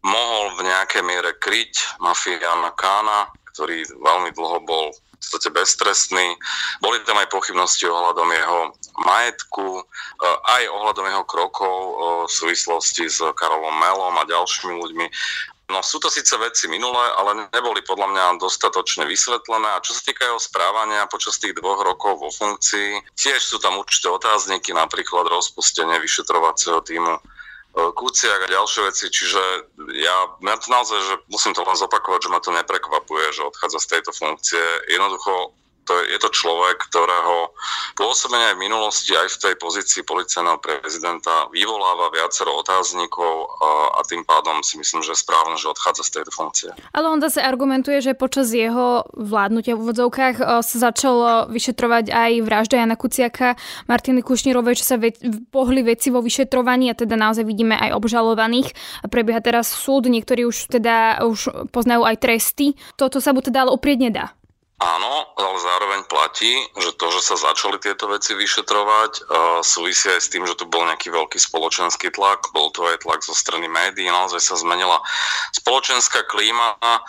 mohol 0.00 0.56
v 0.56 0.68
nejakej 0.72 1.02
miere 1.04 1.36
kryť 1.36 2.00
mafiána 2.00 2.72
Kána, 2.72 3.28
ktorý 3.52 3.84
veľmi 4.00 4.32
dlho 4.32 4.58
bol 4.64 4.92
podstate 5.16 5.48
beztrestný. 5.50 6.36
Boli 6.84 7.00
tam 7.08 7.18
aj 7.18 7.32
pochybnosti 7.32 7.88
ohľadom 7.88 8.28
jeho 8.30 8.60
majetku, 9.02 9.82
eh, 9.82 10.36
aj 10.60 10.62
ohľadom 10.70 11.06
jeho 11.08 11.24
krokov 11.24 11.76
eh, 11.76 11.94
v 12.28 12.32
súvislosti 12.32 13.04
s 13.08 13.24
Karolom 13.34 13.76
Melom 13.76 14.14
a 14.20 14.28
ďalšími 14.28 14.74
ľuďmi. 14.76 15.06
No 15.66 15.82
sú 15.82 15.98
to 15.98 16.06
síce 16.06 16.30
veci 16.38 16.70
minulé, 16.70 17.10
ale 17.18 17.50
neboli 17.50 17.82
podľa 17.82 18.06
mňa 18.06 18.24
dostatočne 18.38 19.02
vysvetlené 19.02 19.66
a 19.74 19.82
čo 19.82 19.98
sa 19.98 20.06
týka 20.06 20.22
jeho 20.22 20.38
správania 20.38 21.10
počas 21.10 21.42
tých 21.42 21.58
dvoch 21.58 21.82
rokov 21.82 22.22
vo 22.22 22.30
funkcii, 22.30 23.02
tiež 23.18 23.42
sú 23.42 23.58
tam 23.58 23.74
určité 23.74 24.06
otázniky, 24.06 24.70
napríklad 24.70 25.26
rozpustenie 25.26 25.98
vyšetrovacieho 25.98 26.86
týmu 26.86 27.18
E, 27.18 27.35
Kuciak 27.76 28.48
a 28.48 28.48
ďalšie 28.48 28.88
veci, 28.88 29.12
čiže 29.12 29.42
ja, 30.00 30.16
ja 30.32 30.56
to 30.56 30.68
naozaj, 30.72 30.96
že 30.96 31.14
musím 31.28 31.52
to 31.52 31.60
len 31.60 31.76
zopakovať, 31.76 32.24
že 32.24 32.32
ma 32.32 32.40
to 32.40 32.48
neprekvapuje, 32.56 33.36
že 33.36 33.44
odchádza 33.44 33.84
z 33.84 33.90
tejto 33.92 34.16
funkcie. 34.16 34.64
Jednoducho 34.88 35.52
to 35.86 35.94
je, 36.02 36.18
to 36.18 36.28
človek, 36.34 36.90
ktorého 36.90 37.54
pôsobenie 37.94 38.52
aj 38.52 38.56
v 38.58 38.64
minulosti, 38.66 39.14
aj 39.14 39.38
v 39.38 39.40
tej 39.46 39.54
pozícii 39.56 40.02
policajného 40.02 40.58
prezidenta 40.58 41.46
vyvoláva 41.54 42.10
viacero 42.10 42.58
otáznikov 42.58 43.48
a, 43.62 43.70
a 43.96 44.00
tým 44.02 44.26
pádom 44.26 44.60
si 44.66 44.76
myslím, 44.76 45.06
že 45.06 45.14
je 45.14 45.22
správne, 45.22 45.54
že 45.56 45.70
odchádza 45.70 46.02
z 46.02 46.12
tejto 46.20 46.32
funkcie. 46.34 46.70
Ale 46.90 47.06
on 47.06 47.22
zase 47.22 47.38
argumentuje, 47.38 48.02
že 48.02 48.18
počas 48.18 48.50
jeho 48.50 49.06
vládnutia 49.14 49.78
v 49.78 49.82
úvodzovkách 49.86 50.36
sa 50.60 50.76
začalo 50.76 51.46
vyšetrovať 51.48 52.10
aj 52.10 52.32
vražda 52.42 52.82
Jana 52.82 52.98
Kuciaka, 52.98 53.54
Martiny 53.86 54.20
Kušnírovej, 54.26 54.82
čo 54.82 54.84
sa 54.84 54.96
ve- 54.98 55.14
pohli 55.54 55.86
veci 55.86 56.10
vo 56.10 56.20
vyšetrovaní 56.20 56.90
a 56.90 56.98
teda 56.98 57.14
naozaj 57.14 57.46
vidíme 57.46 57.78
aj 57.78 57.94
obžalovaných. 57.94 58.74
Prebieha 59.06 59.38
teraz 59.38 59.70
súd, 59.70 60.10
niektorí 60.10 60.42
už 60.48 60.68
teda 60.68 61.22
už 61.22 61.70
poznajú 61.70 62.02
aj 62.02 62.16
tresty. 62.18 62.74
Toto 62.98 63.22
sa 63.22 63.30
mu 63.30 63.40
teda 63.40 63.68
ale 63.68 63.70
uprieť 63.72 63.98
nedá. 64.10 64.26
Áno, 64.76 65.32
ale 65.40 65.56
zároveň 65.56 66.04
platí, 66.04 66.52
že 66.76 66.92
to, 67.00 67.08
že 67.08 67.24
sa 67.24 67.48
začali 67.48 67.80
tieto 67.80 68.12
veci 68.12 68.36
vyšetrovať, 68.36 69.12
uh, 69.24 69.64
súvisí 69.64 70.12
aj 70.12 70.20
s 70.20 70.28
tým, 70.28 70.44
že 70.44 70.52
tu 70.52 70.68
bol 70.68 70.84
nejaký 70.84 71.08
veľký 71.08 71.40
spoločenský 71.40 72.12
tlak, 72.12 72.52
bol 72.52 72.68
tu 72.76 72.84
aj 72.84 73.00
tlak 73.00 73.24
zo 73.24 73.32
strany 73.32 73.72
médií, 73.72 74.04
naozaj 74.12 74.36
sa 74.36 74.60
zmenila 74.60 75.00
spoločenská 75.56 76.28
klíma. 76.28 76.76
Eh, 76.76 77.00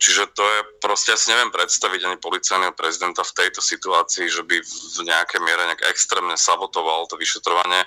čiže 0.00 0.32
to 0.32 0.40
je 0.40 0.60
proste, 0.80 1.12
ja 1.12 1.20
si 1.20 1.28
neviem 1.28 1.52
predstaviť 1.52 2.08
ani 2.08 2.16
policajného 2.16 2.72
prezidenta 2.72 3.20
v 3.20 3.36
tejto 3.36 3.60
situácii, 3.60 4.24
že 4.32 4.40
by 4.40 4.56
v 4.64 5.00
nejakej 5.04 5.40
miere 5.44 5.68
nejak 5.68 5.84
extrémne 5.92 6.40
sabotoval 6.40 7.04
to 7.04 7.20
vyšetrovanie. 7.20 7.84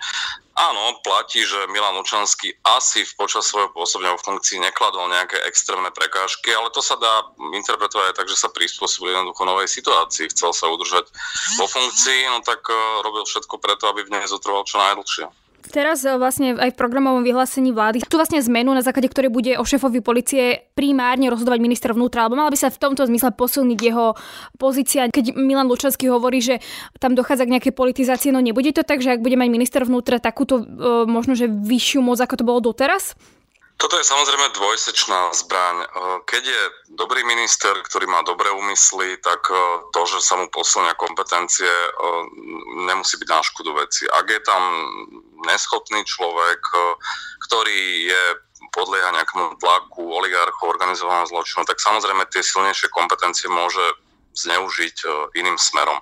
Áno, 0.54 1.02
platí, 1.02 1.42
že 1.42 1.58
Milan 1.74 1.98
Lučanský 1.98 2.54
asi 2.62 3.02
v 3.02 3.18
počas 3.18 3.50
svojho 3.50 3.74
pôsobenia 3.74 4.14
v 4.14 4.22
funkcii 4.22 4.62
nekladol 4.62 5.10
nejaké 5.10 5.42
extrémne 5.50 5.90
prekážky, 5.90 6.54
ale 6.54 6.70
to 6.70 6.86
sa 6.86 7.02
dá 7.02 7.26
interpretovať 7.58 8.14
aj 8.14 8.18
tak, 8.22 8.28
že 8.30 8.38
sa 8.38 8.54
prispôsobil 8.54 9.18
jednoducho 9.18 9.42
novej 9.42 9.66
situácii. 9.66 10.30
Chcel 10.30 10.54
sa 10.54 10.70
udržať 10.70 11.10
vo 11.58 11.66
funkcii, 11.66 12.30
no 12.30 12.46
tak 12.46 12.62
eh, 12.70 12.78
robil 13.02 13.26
všetko 13.26 13.58
preto, 13.58 13.90
aby 13.90 14.06
v 14.06 14.22
nej 14.22 14.26
zotrval 14.30 14.62
čo 14.70 14.78
najdlhšie. 14.78 15.41
Teraz 15.70 16.02
e, 16.02 16.18
vlastne 16.18 16.58
aj 16.58 16.74
v 16.74 16.80
programovom 16.80 17.22
vyhlásení 17.22 17.70
vlády 17.70 18.02
tu 18.02 18.18
vlastne 18.18 18.42
zmenu, 18.42 18.74
na 18.74 18.82
základe 18.82 19.08
ktorej 19.08 19.30
bude 19.30 19.54
o 19.56 19.64
šéfovi 19.64 20.02
policie 20.02 20.68
primárne 20.74 21.30
rozhodovať 21.30 21.60
minister 21.62 21.94
vnútra, 21.94 22.26
alebo 22.26 22.42
mala 22.42 22.50
by 22.50 22.58
sa 22.58 22.74
v 22.74 22.82
tomto 22.82 23.06
zmysle 23.06 23.32
posilniť 23.38 23.80
jeho 23.80 24.18
pozícia. 24.58 25.08
Keď 25.08 25.38
Milan 25.38 25.70
Lučanský 25.70 26.10
hovorí, 26.10 26.42
že 26.42 26.60
tam 26.98 27.14
dochádza 27.14 27.46
k 27.46 27.54
nejakej 27.60 27.74
politizácii, 27.78 28.34
no 28.34 28.42
nebude 28.42 28.74
to 28.74 28.82
tak, 28.82 29.00
že 29.00 29.16
ak 29.16 29.24
bude 29.24 29.38
mať 29.38 29.50
minister 29.54 29.82
vnútra 29.86 30.18
takúto 30.18 30.60
e, 30.60 30.66
možno, 31.06 31.38
že 31.38 31.48
vyššiu 31.48 32.04
moc, 32.04 32.20
ako 32.20 32.36
to 32.42 32.44
bolo 32.44 32.60
doteraz? 32.60 33.16
Toto 33.82 33.98
je 33.98 34.06
samozrejme 34.06 34.54
dvojsečná 34.54 35.34
zbraň. 35.34 35.78
E, 35.82 35.88
keď 36.30 36.44
je 36.46 36.62
dobrý 36.94 37.26
minister, 37.26 37.74
ktorý 37.82 38.06
má 38.06 38.22
dobré 38.22 38.54
úmysly, 38.54 39.18
tak 39.26 39.42
e, 39.50 39.58
to, 39.90 40.06
že 40.06 40.22
sa 40.22 40.38
mu 40.38 40.46
posilnia 40.54 40.94
kompetencie, 40.94 41.66
e, 41.66 41.90
nemusí 42.86 43.18
byť 43.18 43.30
na 43.34 43.42
škodu 43.42 43.74
veci. 43.82 44.06
Ak 44.06 44.30
je 44.30 44.38
tam 44.46 44.62
neschopný 45.50 46.06
človek, 46.06 46.62
ktorý 47.50 47.82
je 48.06 48.24
podlieha 48.70 49.18
nejakému 49.18 49.58
tlaku 49.58 50.14
oligarchov, 50.14 50.78
organizovaného 50.78 51.26
zločinu, 51.34 51.66
tak 51.66 51.82
samozrejme 51.82 52.30
tie 52.30 52.46
silnejšie 52.46 52.86
kompetencie 52.94 53.50
môže 53.50 53.82
zneužiť 54.32 54.96
iným 55.36 55.58
smerom. 55.60 56.00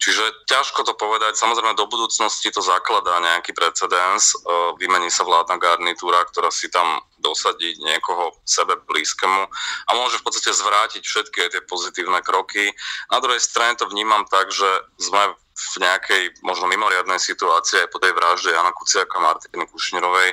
Čiže 0.00 0.48
ťažko 0.48 0.82
to 0.82 0.94
povedať. 0.96 1.36
Samozrejme 1.36 1.76
do 1.76 1.86
budúcnosti 1.86 2.48
to 2.50 2.64
zakladá 2.64 3.20
nejaký 3.20 3.52
precedens. 3.52 4.34
Vymení 4.80 5.12
sa 5.12 5.22
vládna 5.28 5.60
garnitúra, 5.60 6.24
ktorá 6.28 6.48
si 6.48 6.72
tam 6.72 7.04
dosadí 7.20 7.76
niekoho 7.84 8.32
sebe 8.48 8.80
blízkemu 8.88 9.44
a 9.86 9.90
môže 9.92 10.18
v 10.18 10.24
podstate 10.24 10.56
zvrátiť 10.56 11.04
všetky 11.04 11.52
tie 11.52 11.62
pozitívne 11.68 12.24
kroky. 12.24 12.72
Na 13.12 13.20
druhej 13.20 13.44
strane 13.44 13.76
to 13.76 13.84
vnímam 13.92 14.24
tak, 14.24 14.48
že 14.48 14.66
sme 14.96 15.36
v 15.60 15.84
nejakej 15.84 16.40
možno 16.40 16.64
mimoriadnej 16.72 17.20
situácii 17.20 17.84
aj 17.84 17.92
po 17.92 18.00
tej 18.00 18.16
vražde 18.16 18.56
Jana 18.56 18.72
Kuciaka 18.72 19.20
a 19.20 19.24
Martiny 19.28 19.68
Kušnírovej 19.68 20.32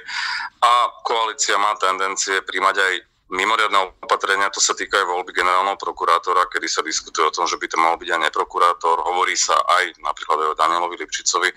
a 0.64 0.74
koalícia 1.04 1.60
má 1.60 1.76
tendencie 1.76 2.40
príjmať 2.48 2.76
aj 2.80 2.94
mimoriadne 3.28 4.00
opatrenia, 4.00 4.48
to 4.48 4.64
sa 4.64 4.72
týka 4.72 5.04
aj 5.04 5.08
voľby 5.08 5.36
generálneho 5.36 5.76
prokurátora, 5.76 6.48
kedy 6.48 6.68
sa 6.72 6.80
diskutuje 6.80 7.28
o 7.28 7.36
tom, 7.36 7.44
že 7.44 7.60
by 7.60 7.68
to 7.68 7.76
mal 7.76 8.00
byť 8.00 8.08
aj 8.08 8.22
neprokurátor, 8.32 9.04
hovorí 9.04 9.36
sa 9.36 9.56
aj 9.80 10.00
napríklad 10.00 10.48
aj 10.48 10.50
o 10.54 10.56
Danielovi 10.56 10.96
Lipčicovi. 10.96 11.52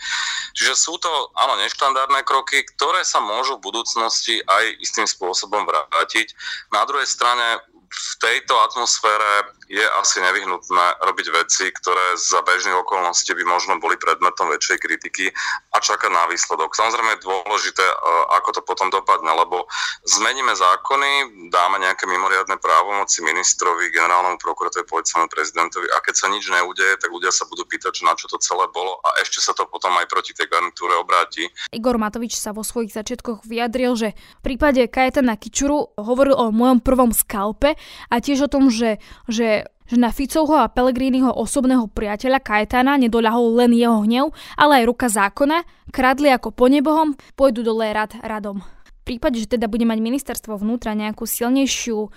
Čiže 0.59 0.75
sú 0.75 0.99
to, 0.99 1.11
áno, 1.39 1.55
neštandardné 1.63 2.27
kroky, 2.27 2.67
ktoré 2.75 3.07
sa 3.07 3.23
môžu 3.23 3.59
v 3.59 3.71
budúcnosti 3.71 4.43
aj 4.43 4.83
istým 4.83 5.07
spôsobom 5.07 5.63
vrátiť. 5.63 6.35
Na 6.75 6.83
druhej 6.83 7.07
strane 7.07 7.63
v 7.91 8.13
tejto 8.23 8.55
atmosfére 8.59 9.60
je 9.71 9.85
asi 10.03 10.19
nevyhnutné 10.19 10.87
robiť 11.07 11.27
veci, 11.31 11.71
ktoré 11.71 12.19
za 12.19 12.43
bežných 12.43 12.75
okolností 12.83 13.31
by 13.39 13.45
možno 13.47 13.79
boli 13.79 13.95
predmetom 13.95 14.51
väčšej 14.51 14.83
kritiky 14.83 15.31
a 15.71 15.79
čakať 15.79 16.11
na 16.11 16.27
výsledok. 16.27 16.75
Samozrejme 16.75 17.15
je 17.15 17.25
dôležité, 17.31 17.87
e, 17.87 17.97
ako 18.35 18.59
to 18.59 18.61
potom 18.67 18.91
dopadne, 18.91 19.31
lebo 19.31 19.71
zmeníme 20.11 20.59
zákony, 20.59 21.11
dáme 21.55 21.79
nejaké 21.79 22.11
mimoriadne 22.11 22.59
právomoci 22.59 23.23
ministrovi, 23.23 23.95
generálnemu 23.95 24.43
prokurátorovi, 24.43 24.91
policajnému 24.91 25.31
prezidentovi 25.31 25.87
a 25.95 26.03
keď 26.03 26.15
sa 26.19 26.27
nič 26.27 26.51
neudeje, 26.51 26.99
tak 26.99 27.15
ľudia 27.15 27.31
sa 27.31 27.47
budú 27.47 27.63
pýtať, 27.63 28.03
na 28.03 28.19
čo 28.19 28.27
to 28.27 28.43
celé 28.43 28.67
bolo 28.75 28.99
a 29.07 29.23
ešte 29.23 29.39
sa 29.39 29.55
to 29.55 29.71
potom 29.71 29.95
aj 30.03 30.11
proti 30.11 30.35
tej 30.35 30.51
garnitúre 30.51 30.99
obráti. 30.99 31.47
Igor 31.71 31.95
Matovič 31.95 32.35
sa 32.35 32.51
vo 32.51 32.67
svojich 32.67 32.91
začiatkoch 32.91 33.47
vyjadril, 33.47 33.95
že 33.95 34.19
v 34.43 34.51
prípade 34.51 34.83
Kajetana 34.91 35.39
Kičuru 35.39 35.95
hovoril 35.95 36.35
o 36.35 36.51
mojom 36.51 36.83
prvom 36.83 37.15
skalpe 37.15 37.79
a 38.11 38.15
tiež 38.19 38.47
o 38.47 38.53
tom, 38.53 38.67
že, 38.67 38.99
že 39.31 39.60
že 39.91 39.99
na 39.99 40.15
Ficovho 40.15 40.55
a 40.55 40.71
Pelegriniho 40.71 41.35
osobného 41.35 41.91
priateľa 41.91 42.39
Kajetana 42.39 42.95
nedoľahol 42.95 43.59
len 43.59 43.75
jeho 43.75 44.07
hnev, 44.07 44.31
ale 44.55 44.83
aj 44.83 44.85
ruka 44.87 45.11
zákona, 45.11 45.67
kradli 45.91 46.31
ako 46.31 46.55
po 46.55 46.71
nebohom, 46.71 47.19
pôjdu 47.35 47.67
dole 47.67 47.91
rad 47.91 48.15
radom. 48.23 48.63
V 48.63 49.19
prípade, 49.19 49.43
že 49.43 49.59
teda 49.59 49.67
bude 49.67 49.83
mať 49.83 49.99
ministerstvo 49.99 50.55
vnútra 50.61 50.95
nejakú 50.95 51.27
silnejšiu 51.27 51.99
e, 52.07 52.09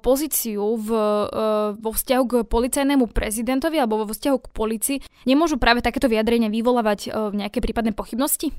pozíciu 0.00 0.64
v, 0.80 0.88
e, 0.96 1.44
vo 1.76 1.90
vzťahu 1.92 2.24
k 2.24 2.34
policajnému 2.48 3.12
prezidentovi 3.12 3.76
alebo 3.76 4.00
vo 4.00 4.08
vzťahu 4.08 4.36
k 4.40 4.52
policii, 4.56 4.98
nemôžu 5.28 5.60
práve 5.60 5.84
takéto 5.84 6.08
vyjadrenia 6.08 6.48
vyvolávať 6.48 7.12
e, 7.12 7.36
nejaké 7.44 7.60
prípadné 7.60 7.92
pochybnosti? 7.92 8.54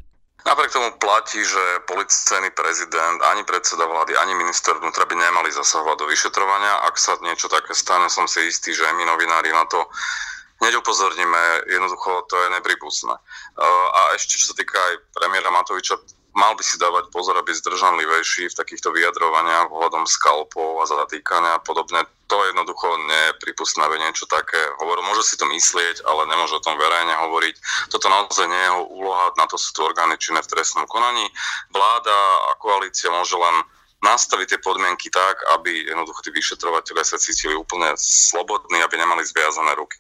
Napriek 0.47 0.71
tomu 0.71 0.91
platí, 0.95 1.43
že 1.43 1.83
policajný 1.83 2.49
prezident, 2.55 3.19
ani 3.27 3.43
predseda 3.43 3.85
vlády, 3.85 4.15
ani 4.15 4.33
minister 4.39 4.71
vnútra 4.79 5.03
by 5.03 5.15
nemali 5.15 5.51
zasahovať 5.51 5.95
do 5.99 6.05
vyšetrovania. 6.07 6.87
Ak 6.87 6.95
sa 6.95 7.19
niečo 7.19 7.51
také 7.51 7.75
stane, 7.75 8.07
som 8.07 8.23
si 8.23 8.47
istý, 8.47 8.71
že 8.71 8.87
my 8.95 9.03
novinári 9.03 9.51
na 9.51 9.67
to 9.67 9.83
hneď 10.63 10.79
upozorníme, 10.79 11.67
jednoducho 11.67 12.23
to 12.31 12.35
je 12.39 12.47
nepripustné. 12.55 13.15
A 13.59 13.99
ešte 14.15 14.39
čo 14.39 14.51
sa 14.51 14.55
týka 14.55 14.75
aj 14.75 14.93
premiéra 15.15 15.51
Matoviča, 15.51 15.99
mal 16.39 16.55
by 16.55 16.63
si 16.63 16.79
dávať 16.79 17.11
pozor, 17.11 17.35
aby 17.35 17.51
zdržanlivejší 17.51 18.47
v 18.47 18.57
takýchto 18.57 18.95
vyjadrovaniach 18.95 19.67
ohľadom 19.67 20.07
skalpov 20.07 20.79
a 20.79 20.87
zatýkania 20.87 21.59
a 21.59 21.63
podobne. 21.63 22.07
To 22.31 22.39
jednoducho 22.47 22.87
nepripustné, 23.09 23.83
aby 23.83 23.99
niečo 23.99 24.23
také 24.31 24.57
hovoril. 24.79 25.03
Môže 25.03 25.27
si 25.27 25.35
to 25.35 25.43
myslieť, 25.51 26.07
ale 26.07 26.31
nemôže 26.31 26.55
o 26.55 26.63
tom 26.63 26.79
verejne 26.79 27.11
hovoriť. 27.27 27.55
Toto 27.91 28.07
naozaj 28.07 28.47
nie 28.47 28.55
je 28.55 28.67
jeho 28.71 28.81
úloha, 28.87 29.35
na 29.35 29.45
to 29.51 29.59
sú 29.59 29.75
tu 29.75 29.79
orgány 29.83 30.15
činné 30.15 30.39
v 30.39 30.51
trestnom 30.55 30.87
konaní. 30.87 31.27
Vláda 31.75 32.17
a 32.49 32.57
koalícia 32.61 33.11
môže 33.11 33.35
len 33.35 33.65
nastaviť 33.99 34.55
tie 34.55 34.59
podmienky 34.63 35.11
tak, 35.11 35.43
aby 35.59 35.91
jednoducho 35.91 36.23
tí 36.23 36.31
vyšetrovateľe 36.31 37.03
sa 37.03 37.19
cítili 37.19 37.51
úplne 37.51 37.91
slobodní, 37.99 38.79
aby 38.79 38.95
nemali 38.95 39.27
zviazané 39.27 39.75
ruky. 39.75 39.99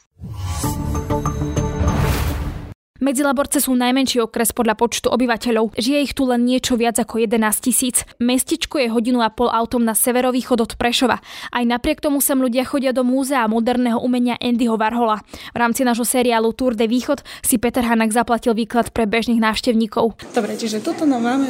Medzilaborce 2.99 3.63
sú 3.63 3.79
najmenší 3.79 4.19
okres 4.27 4.51
podľa 4.51 4.75
počtu 4.75 5.07
obyvateľov. 5.07 5.71
Žije 5.79 5.99
ich 6.03 6.11
tu 6.11 6.27
len 6.27 6.43
niečo 6.43 6.75
viac 6.75 6.99
ako 6.99 7.23
11 7.23 7.39
tisíc. 7.63 8.03
Mestičko 8.19 8.75
je 8.75 8.91
hodinu 8.91 9.23
a 9.23 9.31
pol 9.31 9.47
autom 9.47 9.87
na 9.87 9.95
severovýchod 9.95 10.59
od 10.59 10.71
Prešova. 10.75 11.23
Aj 11.55 11.63
napriek 11.63 12.03
tomu 12.03 12.19
sem 12.19 12.35
ľudia 12.35 12.67
chodia 12.67 12.91
do 12.91 13.07
múzea 13.07 13.47
moderného 13.47 14.03
umenia 14.03 14.35
Andyho 14.43 14.75
Varhola. 14.75 15.23
V 15.55 15.57
rámci 15.57 15.87
nášho 15.87 16.03
seriálu 16.03 16.51
Tour 16.51 16.75
de 16.75 16.91
Východ 16.91 17.23
si 17.39 17.55
Peter 17.55 17.87
Hanak 17.87 18.11
zaplatil 18.11 18.51
výklad 18.51 18.91
pre 18.91 19.07
bežných 19.07 19.39
návštevníkov. 19.39 20.19
Dobre, 20.35 20.59
čiže 20.59 20.83
toto 20.83 21.07
nám 21.07 21.23
máme 21.23 21.49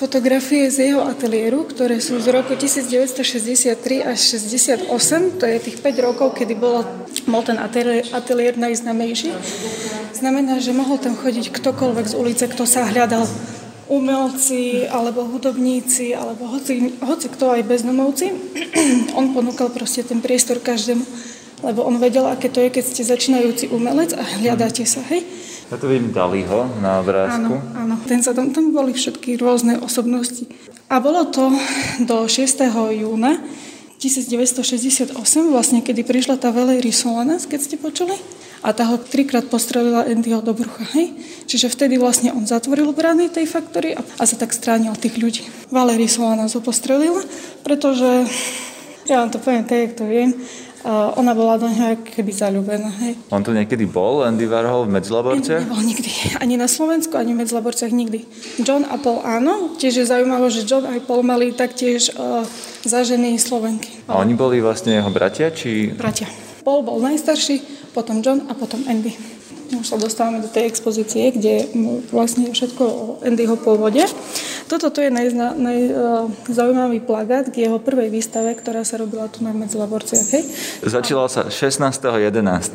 fotografie 0.00 0.72
z 0.72 0.88
jeho 0.88 1.04
ateliéru, 1.04 1.68
ktoré 1.68 2.00
sú 2.00 2.16
z 2.24 2.32
roku 2.32 2.56
1963 2.56 4.00
až 4.00 4.16
68. 4.16 4.88
To 5.36 5.44
je 5.44 5.58
tých 5.60 5.76
5 5.84 6.06
rokov, 6.08 6.40
kedy 6.40 6.56
bol, 6.56 6.80
bol 7.28 7.42
ten 7.44 7.60
ateliér, 7.60 8.56
najznamejší. 8.56 9.28
Znamená, 10.16 10.56
že 10.56 10.72
mohol 10.72 10.96
tam 10.96 11.12
chodiť 11.12 11.52
ktokoľvek 11.52 12.06
z 12.08 12.14
ulice, 12.16 12.44
kto 12.48 12.64
sa 12.64 12.88
hľadal 12.88 13.28
umelci, 13.92 14.88
alebo 14.88 15.28
hudobníci, 15.28 16.16
alebo 16.16 16.48
hoci, 16.48 16.96
hoci 17.04 17.26
kto 17.28 17.60
aj 17.60 17.68
bezdomovci. 17.68 18.26
on 19.20 19.36
ponúkal 19.36 19.68
proste 19.68 20.00
ten 20.00 20.24
priestor 20.24 20.64
každému, 20.64 21.04
lebo 21.60 21.84
on 21.84 22.00
vedel, 22.00 22.24
aké 22.24 22.48
to 22.48 22.64
je, 22.64 22.72
keď 22.72 22.84
ste 22.88 23.04
začínajúci 23.04 23.68
umelec 23.68 24.16
a 24.16 24.24
hľadáte 24.40 24.88
sa, 24.88 25.04
hej. 25.12 25.28
Ja 25.70 25.78
tu 25.78 25.86
vidím 25.86 26.10
Daliho 26.10 26.66
na 26.82 26.98
obrázku. 26.98 27.62
Áno, 27.62 27.94
áno. 27.94 27.94
Ten 28.02 28.18
sa 28.26 28.34
tam, 28.34 28.50
tam 28.50 28.74
boli 28.74 28.90
všetky 28.90 29.38
rôzne 29.38 29.78
osobnosti. 29.78 30.50
A 30.90 30.98
bolo 30.98 31.30
to 31.30 31.46
do 32.02 32.26
6. 32.26 32.66
júna 32.98 33.38
1968, 34.02 35.14
vlastne 35.46 35.78
kedy 35.78 36.02
prišla 36.02 36.42
tá 36.42 36.50
Valery 36.50 36.90
Solanas, 36.90 37.46
keď 37.46 37.60
ste 37.62 37.76
počuli, 37.78 38.18
a 38.66 38.74
tá 38.74 38.82
ho 38.90 38.98
trikrát 38.98 39.46
postrelila 39.46 40.10
Andyho 40.10 40.42
do 40.42 40.58
brucha, 40.58 40.82
hej? 40.98 41.14
Čiže 41.46 41.70
vtedy 41.70 42.02
vlastne 42.02 42.34
on 42.34 42.42
zatvoril 42.50 42.90
brány 42.90 43.30
tej 43.30 43.46
faktory 43.46 43.94
a, 43.94 44.02
a 44.02 44.22
sa 44.26 44.34
tak 44.34 44.50
stránil 44.50 44.98
tých 44.98 45.22
ľudí. 45.22 45.46
Valery 45.70 46.10
Solanas 46.10 46.58
ho 46.58 46.60
postrelila, 46.60 47.22
pretože, 47.62 48.26
ja 49.06 49.22
vám 49.22 49.30
to 49.30 49.38
poviem 49.38 49.64
tak, 49.70 49.78
jak 49.78 49.94
to 49.94 50.04
viem, 50.10 50.34
Uh, 50.80 51.12
ona 51.20 51.36
bola 51.36 51.60
do 51.60 51.68
neho 51.68 52.00
keby 52.00 52.32
zalúbená. 52.32 52.88
Hej. 53.04 53.20
On 53.28 53.44
tu 53.44 53.52
niekedy 53.52 53.84
bol, 53.84 54.24
Andy 54.24 54.48
Warhol 54.48 54.88
v 54.88 54.96
Medzilaborciach? 54.96 55.68
Nebol 55.68 55.84
nikdy. 55.84 56.08
Ani 56.42 56.56
na 56.56 56.72
Slovensku, 56.72 57.20
ani 57.20 57.36
v 57.36 57.44
Medzilaborciach 57.44 57.92
nikdy. 57.92 58.24
John 58.64 58.88
a 58.88 58.96
Paul 58.96 59.20
áno. 59.20 59.76
Tiež 59.76 60.00
je 60.00 60.06
zaujímavé, 60.08 60.48
že 60.48 60.64
John 60.64 60.88
a 60.88 60.96
Paul 61.04 61.20
mali 61.20 61.52
taktiež 61.52 62.16
uh, 62.16 62.48
zažený 62.88 63.36
Slovenky. 63.36 63.92
A 64.08 64.16
oni 64.24 64.32
boli 64.32 64.64
vlastne 64.64 64.96
jeho 64.96 65.12
bratia? 65.12 65.52
Či... 65.52 65.92
Bratia. 65.92 66.32
Paul 66.64 66.80
bol 66.80 66.96
najstarší, 67.04 67.60
potom 67.92 68.24
John 68.24 68.48
a 68.48 68.56
potom 68.56 68.80
Andy. 68.88 69.12
Už 69.70 69.84
sa 69.84 70.00
dostávame 70.00 70.40
do 70.42 70.48
tej 70.48 70.66
expozície, 70.66 71.30
kde 71.30 71.68
vlastne 72.10 72.50
je 72.50 72.56
všetko 72.56 72.82
o 72.82 73.04
Andyho 73.22 73.54
pôvode. 73.60 74.02
Toto 74.70 74.86
to 74.94 75.02
je 75.02 75.10
najzaujímavý 75.10 77.02
naj, 77.02 77.02
uh, 77.02 77.08
plagát 77.10 77.50
k 77.50 77.66
jeho 77.66 77.82
prvej 77.82 78.06
výstave, 78.06 78.54
ktorá 78.54 78.86
sa 78.86 79.02
robila 79.02 79.26
tu 79.26 79.42
na 79.42 79.50
Medzilaborciach. 79.50 80.30
Hej? 80.30 80.46
Začala 80.86 81.26
sa 81.26 81.50
16.11.89, 81.50 82.70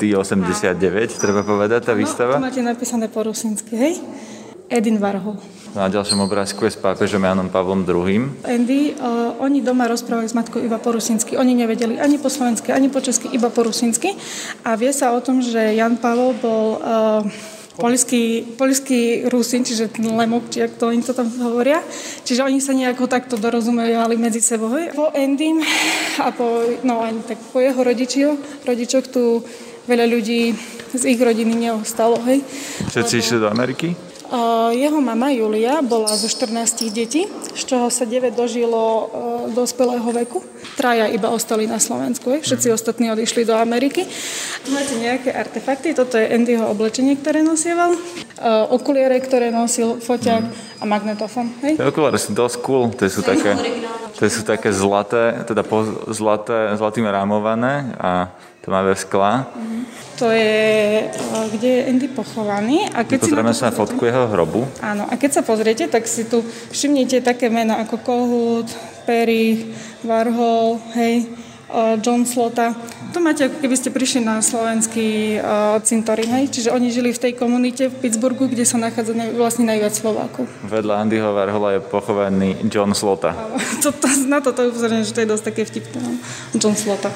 treba 1.16 1.48
povedať, 1.48 1.88
tá 1.88 1.96
výstava. 1.96 2.36
No, 2.36 2.52
máte 2.52 2.60
napísané 2.60 3.08
po 3.08 3.24
rusinsky, 3.24 3.80
hej? 3.80 4.04
Edin 4.68 5.00
Warhol. 5.00 5.40
Na 5.72 5.88
ďalšom 5.88 6.20
obrázku 6.20 6.68
je 6.68 6.76
s 6.76 6.80
pápežom 6.80 7.24
Janom 7.24 7.48
Pavlom 7.48 7.88
II. 7.88 8.44
Andy, 8.44 8.92
uh, 8.92 9.40
oni 9.40 9.64
doma 9.64 9.88
rozprávali 9.88 10.28
s 10.28 10.36
matkou 10.36 10.60
iba 10.60 10.76
po 10.76 10.92
rusinsky. 10.92 11.40
Oni 11.40 11.56
nevedeli 11.56 11.96
ani 11.96 12.20
po 12.20 12.28
slovensky, 12.28 12.76
ani 12.76 12.92
po 12.92 13.00
česky, 13.00 13.32
iba 13.32 13.48
po 13.48 13.64
rusinsky. 13.64 14.20
A 14.68 14.76
vie 14.76 14.92
sa 14.92 15.16
o 15.16 15.24
tom, 15.24 15.40
že 15.40 15.80
Jan 15.80 15.96
Pavel 15.96 16.36
bol 16.44 16.76
uh, 16.76 17.24
poliský, 17.76 18.56
poliský 18.56 19.28
Rusin, 19.28 19.64
čiže 19.68 19.92
lemok, 20.00 20.48
či 20.52 20.64
to 20.80 20.92
oni 20.92 21.04
to 21.04 21.14
tam 21.14 21.28
hovoria. 21.44 21.84
Čiže 22.24 22.48
oni 22.48 22.60
sa 22.64 22.72
nejako 22.72 23.08
takto 23.08 23.36
dorozumeli 23.36 23.96
medzi 24.16 24.40
sebou. 24.40 24.72
Po 24.96 25.12
Endym 25.12 25.60
a 26.20 26.32
po, 26.32 26.64
no 26.84 27.04
tak 27.28 27.40
po 27.52 27.60
jeho 27.60 27.80
rodičioch, 27.84 28.66
rodičoch 28.66 29.06
tu 29.12 29.44
veľa 29.86 30.06
ľudí 30.10 30.56
z 30.96 31.04
ich 31.12 31.20
rodiny 31.20 31.68
neostalo, 31.68 32.18
hej. 32.24 32.40
Všetci 32.88 33.14
išli 33.20 33.38
do 33.44 33.52
Ameriky? 33.52 34.05
Jeho 34.76 35.00
mama 35.02 35.30
Julia 35.30 35.86
bola 35.86 36.10
zo 36.18 36.26
14 36.26 36.90
detí, 36.90 37.30
z 37.54 37.62
čoho 37.66 37.94
sa 37.94 38.10
9 38.10 38.34
dožilo 38.34 39.10
dospelého 39.54 40.06
veku. 40.26 40.42
Traja 40.76 41.08
iba 41.08 41.30
ostali 41.32 41.70
na 41.70 41.78
Slovensku, 41.78 42.34
všetci 42.42 42.74
ostatní 42.74 43.14
odišli 43.14 43.46
do 43.46 43.56
Ameriky. 43.56 44.04
Máte 44.74 44.98
nejaké 44.98 45.30
artefakty, 45.30 45.94
toto 45.94 46.18
je 46.18 46.26
Andyho 46.26 46.66
oblečenie, 46.68 47.16
ktoré 47.16 47.46
nosieval, 47.46 47.94
okuliare, 48.74 49.22
ktoré 49.22 49.54
nosil, 49.54 50.02
foťák 50.02 50.44
a 50.82 50.84
magnetofon. 50.84 51.48
Hej? 51.64 51.80
Okuliare 51.80 52.18
sú 52.20 52.34
dosť 52.34 52.56
cool, 52.66 52.92
to 52.98 53.08
sú 53.08 53.22
také, 53.22 53.56
to 54.18 54.26
sú 54.26 54.42
také 54.44 54.74
zlaté, 54.74 55.46
teda 55.46 55.64
po, 55.64 55.86
zlaté, 56.12 56.74
zlatým 56.76 57.08
rámované 57.08 57.96
a 58.02 58.34
tmavé 58.66 58.98
skla. 58.98 59.46
Mm-hmm. 59.46 59.76
To 60.16 60.32
je, 60.32 61.12
eh, 61.12 61.46
kde 61.52 61.68
je 61.68 61.82
Andy 61.92 62.08
pochovaný. 62.08 62.88
A 62.96 63.04
keď 63.04 63.28
Pozrieme 63.28 63.54
sa 63.54 63.70
na 63.70 63.74
fotku 63.76 64.08
jeho 64.08 64.32
hrobu. 64.32 64.64
Áno, 64.80 65.06
a 65.06 65.14
keď 65.20 65.40
sa 65.40 65.42
pozriete, 65.44 65.92
tak 65.92 66.08
si 66.08 66.24
tu 66.26 66.40
všimnite 66.72 67.20
také 67.22 67.52
mená 67.52 67.84
ako 67.84 67.96
Kohut, 68.00 68.68
Perry, 69.04 69.76
Warhol, 70.08 70.80
hej, 70.96 71.28
eh, 71.70 71.96
John 72.00 72.24
Slota. 72.24 72.72
To 73.16 73.24
máte, 73.24 73.48
ako 73.48 73.64
keby 73.64 73.76
ste 73.80 73.96
prišli 73.96 74.28
na 74.28 74.44
slovenský 74.44 75.40
uh, 75.40 75.80
cintorín, 75.80 76.28
hej? 76.36 76.52
Čiže 76.52 76.76
oni 76.76 76.92
žili 76.92 77.16
v 77.16 77.22
tej 77.22 77.32
komunite 77.32 77.88
v 77.88 77.96
Pittsburghu, 78.04 78.52
kde 78.52 78.68
sa 78.68 78.76
nachádza 78.76 79.16
ne, 79.16 79.32
vlastne 79.32 79.64
najviac 79.64 79.96
Slovákov. 79.96 80.52
Vedľa 80.68 81.08
Andyho 81.08 81.32
Warhola 81.32 81.80
je 81.80 81.82
pochovaný 81.88 82.60
John 82.68 82.92
Slota. 82.92 83.32
To, 83.88 83.96
to, 83.96 84.08
na 84.28 84.44
toto 84.44 84.68
upozorňujem, 84.68 85.08
že 85.08 85.16
to 85.16 85.24
je 85.24 85.32
dosť 85.32 85.44
také 85.48 85.62
vtipné. 85.64 85.96
No. 86.04 86.12
John 86.60 86.76
Slota. 86.76 87.08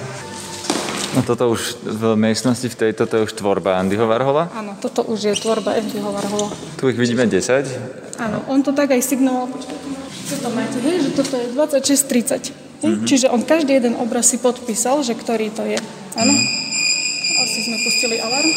No 1.17 1.25
toto 1.25 1.49
už 1.49 1.81
v 1.81 2.13
miestnosti 2.13 2.69
v 2.69 2.75
tejto, 2.75 3.09
to 3.09 3.13
je 3.17 3.25
už 3.25 3.33
tvorba 3.33 3.81
Andyho 3.81 4.05
Varhola? 4.05 4.53
Áno, 4.53 4.77
toto 4.77 5.01
už 5.09 5.33
je 5.33 5.33
tvorba 5.41 5.73
Andyho 5.73 6.13
Varhola. 6.13 6.53
Tu 6.77 6.93
ich 6.93 6.99
vidíme 7.01 7.25
10? 7.25 8.21
Áno, 8.21 8.45
on 8.45 8.61
to 8.61 8.69
tak 8.77 8.93
aj 8.93 9.01
signoval, 9.01 9.49
počkajte, 9.49 9.89
čo 10.29 10.35
to 10.37 10.49
máte, 10.53 10.77
hej, 10.77 11.09
že 11.09 11.11
toto 11.17 11.33
je 11.33 11.47
26-30. 11.57 12.53
Mm-hmm. 12.79 13.07
Čiže 13.09 13.27
on 13.33 13.41
každý 13.41 13.81
jeden 13.81 13.97
obraz 13.97 14.29
si 14.29 14.37
podpísal, 14.37 15.01
že 15.01 15.17
ktorý 15.17 15.49
to 15.49 15.65
je. 15.65 15.81
Áno? 16.13 16.33
Mm-hmm. 16.33 17.41
Asi 17.41 17.59
sme 17.65 17.77
pustili 17.81 18.15
alarm. 18.21 18.51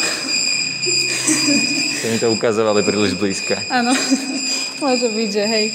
To 2.03 2.05
mi 2.11 2.17
to 2.19 2.27
ukazovali 2.35 2.83
príliš 2.85 3.17
blízka. 3.17 3.57
Áno, 3.73 3.95
môže 4.83 5.07
byť, 5.09 5.29
že 5.31 5.43
hej. 5.47 5.65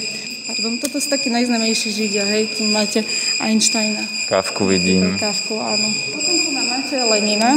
Pardon, 0.49 0.81
toto 0.81 0.97
sú 0.97 1.13
takí 1.13 1.29
najznamejší 1.29 1.89
židia, 1.93 2.25
hej, 2.25 2.57
tu 2.57 2.65
máte 2.73 3.05
Einsteina. 3.37 4.01
Kávku 4.29 4.65
vidím. 4.65 5.13
Kávku, 5.17 5.57
áno. 5.61 5.89
Máte 6.89 7.05
Lenina. 7.05 7.53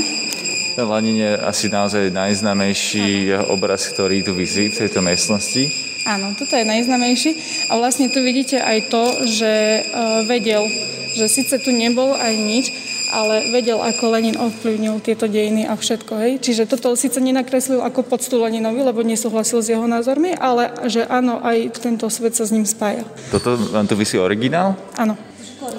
Lenin 0.76 1.16
je 1.16 1.32
asi 1.40 1.72
naozaj 1.72 2.12
najznamejší 2.12 3.32
jeho 3.32 3.48
obraz, 3.48 3.88
ktorý 3.88 4.20
tu 4.20 4.36
vysí 4.36 4.68
v 4.68 4.76
tejto 4.76 5.00
miestnosti. 5.00 5.72
Áno, 6.04 6.36
toto 6.36 6.52
je 6.52 6.68
najznamejší 6.68 7.30
a 7.72 7.80
vlastne 7.80 8.12
tu 8.12 8.20
vidíte 8.20 8.60
aj 8.60 8.92
to, 8.92 9.04
že 9.24 9.52
uh, 9.88 10.28
vedel, 10.28 10.60
že 11.16 11.32
síce 11.32 11.64
tu 11.64 11.72
nebol 11.72 12.12
aj 12.12 12.28
nič, 12.44 12.76
ale 13.08 13.48
vedel, 13.56 13.80
ako 13.80 14.12
Lenin 14.12 14.36
ovplyvnil 14.36 15.00
tieto 15.00 15.24
dejiny 15.24 15.64
a 15.64 15.80
všetko. 15.80 16.12
Hej? 16.12 16.32
Čiže 16.44 16.68
toto 16.68 16.92
síce 16.92 17.16
nenakreslil 17.16 17.80
ako 17.80 18.04
poctu 18.04 18.36
Leninovi, 18.36 18.84
lebo 18.84 19.00
nesúhlasil 19.00 19.64
s 19.64 19.72
jeho 19.72 19.88
názormi, 19.88 20.36
ale 20.36 20.76
že 20.92 21.08
áno, 21.08 21.40
aj 21.40 21.80
tento 21.80 22.04
svet 22.12 22.36
sa 22.36 22.44
s 22.44 22.52
ním 22.52 22.68
spája. 22.68 23.08
Toto 23.32 23.56
vám 23.56 23.88
tu 23.88 23.96
vysí 23.96 24.20
originál? 24.20 24.76
Áno. 25.00 25.16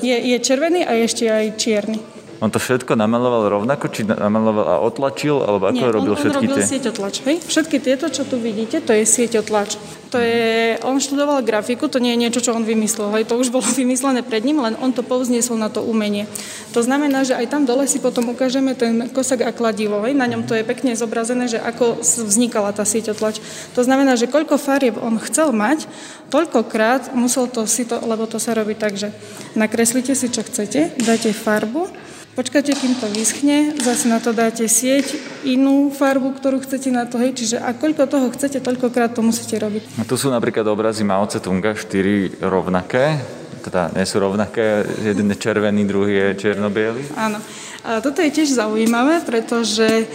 Je, 0.01 0.17
je 0.17 0.41
červený 0.41 0.89
a 0.89 0.97
ešte 0.97 1.29
aj 1.29 1.53
čierny. 1.53 2.12
On 2.43 2.51
to 2.51 2.59
všetko 2.59 2.99
namaloval 2.99 3.47
rovnako, 3.47 3.87
či 3.87 4.03
namaloval 4.03 4.67
a 4.67 4.75
otlačil, 4.83 5.39
alebo 5.39 5.71
ako 5.71 5.79
Nie, 5.79 5.95
robil 5.95 6.11
on, 6.11 6.19
všetky 6.19 6.35
on 6.35 6.43
robil 6.43 6.55
tie? 6.59 6.71
sieťotlač, 6.75 7.15
hej? 7.23 7.35
Všetky 7.39 7.77
tieto, 7.79 8.05
čo 8.11 8.27
tu 8.27 8.35
vidíte, 8.35 8.83
to 8.83 8.91
je 8.91 9.07
sieťotlač. 9.07 9.79
To 10.11 10.19
je, 10.19 10.75
on 10.83 10.99
študoval 10.99 11.39
grafiku, 11.39 11.87
to 11.87 12.03
nie 12.03 12.11
je 12.11 12.19
niečo, 12.19 12.43
čo 12.43 12.51
on 12.51 12.67
vymyslel, 12.67 13.15
hej? 13.15 13.31
To 13.31 13.39
už 13.39 13.47
bolo 13.47 13.63
vymyslené 13.79 14.27
pred 14.27 14.43
ním, 14.43 14.59
len 14.59 14.75
on 14.83 14.91
to 14.91 15.07
povzniesol 15.07 15.55
na 15.55 15.71
to 15.71 15.87
umenie. 15.87 16.27
To 16.75 16.83
znamená, 16.83 17.23
že 17.23 17.31
aj 17.31 17.47
tam 17.47 17.63
dole 17.63 17.87
si 17.87 18.03
potom 18.03 18.35
ukážeme 18.35 18.75
ten 18.75 19.07
kosak 19.15 19.47
a 19.47 19.55
kladivo, 19.55 20.03
hej? 20.03 20.11
Na 20.11 20.27
ňom 20.27 20.43
to 20.43 20.51
je 20.51 20.67
pekne 20.67 20.91
zobrazené, 20.99 21.47
že 21.47 21.63
ako 21.63 22.03
vznikala 22.03 22.75
tá 22.75 22.83
sieťotlač. 22.83 23.39
To 23.71 23.87
znamená, 23.87 24.19
že 24.19 24.27
koľko 24.27 24.59
farieb 24.59 24.99
on 24.99 25.15
chcel 25.15 25.55
mať, 25.55 25.87
toľkokrát 26.27 27.15
musel 27.15 27.47
to 27.47 27.63
si 27.63 27.87
to, 27.87 28.03
lebo 28.03 28.27
to 28.27 28.35
sa 28.35 28.51
robí 28.51 28.75
tak, 28.75 28.99
že 28.99 29.15
nakreslíte 29.55 30.11
si, 30.11 30.27
čo 30.27 30.43
chcete, 30.43 30.99
dáte 30.99 31.31
farbu, 31.31 32.02
Počkáte, 32.33 32.73
kým 32.73 32.97
to 32.97 33.05
vyschne, 33.13 33.77
zase 33.77 34.09
na 34.09 34.17
to 34.17 34.33
dáte 34.33 34.65
sieť, 34.65 35.13
inú 35.45 35.93
farbu, 35.93 36.33
ktorú 36.33 36.65
chcete 36.65 36.89
na 36.89 37.05
to, 37.05 37.21
hej, 37.21 37.37
čiže 37.37 37.61
a 37.61 37.77
koľko 37.77 38.09
toho 38.09 38.33
chcete, 38.33 38.57
toľkokrát 38.57 39.13
to 39.13 39.21
musíte 39.21 39.53
robiť. 39.61 40.01
A 40.01 40.03
tu 40.09 40.17
sú 40.17 40.33
napríklad 40.33 40.65
obrazy 40.65 41.05
Mao 41.05 41.29
Tse-tunga, 41.29 41.77
štyri 41.77 42.33
rovnaké, 42.41 43.21
teda 43.61 43.93
nie 43.93 44.01
sú 44.09 44.17
rovnaké, 44.17 44.81
jeden 45.05 45.29
je 45.29 45.37
červený, 45.37 45.85
druhý 45.85 46.13
je 46.17 46.27
čierno 46.41 46.73
Áno. 47.13 47.37
A 47.85 48.01
toto 48.01 48.25
je 48.25 48.33
tiež 48.33 48.49
zaujímavé, 48.49 49.21
pretože 49.21 50.09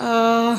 uh, 0.00 0.56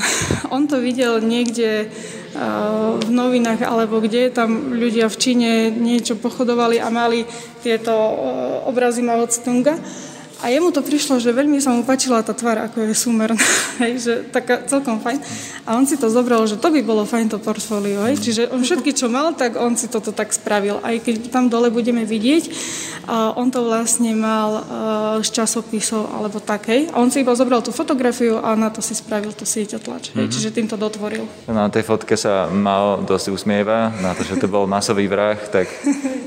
on 0.54 0.70
to 0.70 0.78
videl 0.78 1.18
niekde 1.26 1.90
uh, 1.90 3.02
v 3.02 3.10
novinách, 3.10 3.66
alebo 3.66 3.98
kde 3.98 4.30
tam 4.30 4.78
ľudia 4.78 5.10
v 5.10 5.18
Číne 5.18 5.74
niečo 5.74 6.22
pochodovali 6.22 6.78
a 6.78 6.94
mali 6.94 7.26
tieto 7.66 7.90
uh, 7.98 8.14
obrazy 8.70 9.02
Mao 9.02 9.26
Tse-tunga 9.26 9.74
a 10.44 10.52
jemu 10.52 10.76
to 10.76 10.84
prišlo, 10.84 11.24
že 11.24 11.32
veľmi 11.32 11.56
sa 11.64 11.72
mu 11.72 11.88
páčila 11.88 12.20
tá 12.20 12.36
tvár, 12.36 12.60
ako 12.60 12.84
je 12.84 12.92
súmerná, 12.92 13.40
hej, 13.84 13.94
že 13.96 14.14
taká 14.28 14.60
celkom 14.68 15.00
fajn. 15.00 15.24
A 15.64 15.80
on 15.80 15.88
si 15.88 15.96
to 15.96 16.12
zobral, 16.12 16.44
že 16.44 16.60
to 16.60 16.68
by 16.68 16.84
bolo 16.84 17.08
fajn 17.08 17.32
to 17.32 17.40
portfólio, 17.40 18.04
hej. 18.12 18.20
Čiže 18.20 18.52
on 18.52 18.60
všetky, 18.60 18.92
čo 18.92 19.08
mal, 19.08 19.32
tak 19.32 19.56
on 19.56 19.80
si 19.80 19.88
toto 19.88 20.12
tak 20.12 20.36
spravil. 20.36 20.84
Aj 20.84 21.00
keď 21.00 21.32
tam 21.32 21.48
dole 21.48 21.72
budeme 21.72 22.04
vidieť, 22.04 22.52
a 23.08 23.36
on 23.40 23.52
to 23.52 23.64
vlastne 23.64 24.16
mal 24.16 24.50
uh, 24.52 24.64
z 25.24 25.32
časopisov 25.32 26.12
alebo 26.12 26.44
tak, 26.44 26.68
hej. 26.68 26.92
A 26.92 27.00
on 27.00 27.08
si 27.08 27.24
iba 27.24 27.32
zobral 27.40 27.64
tú 27.64 27.72
fotografiu 27.72 28.44
a 28.44 28.52
na 28.60 28.68
to 28.68 28.84
si 28.84 28.96
spravil 28.96 29.32
to 29.32 29.48
sieťotlač. 29.48 30.12
Mm-hmm. 30.12 30.28
Čiže 30.28 30.50
tým 30.52 30.68
to 30.68 30.76
dotvoril. 30.76 31.24
Na 31.48 31.72
tej 31.72 31.88
fotke 31.88 32.20
sa 32.20 32.52
mal 32.52 33.00
dosť 33.00 33.32
usmieva, 33.32 33.96
na 34.04 34.12
to, 34.12 34.28
že 34.28 34.36
to 34.40 34.52
bol 34.52 34.68
masový 34.68 35.08
vrah, 35.08 35.40
tak 35.40 35.72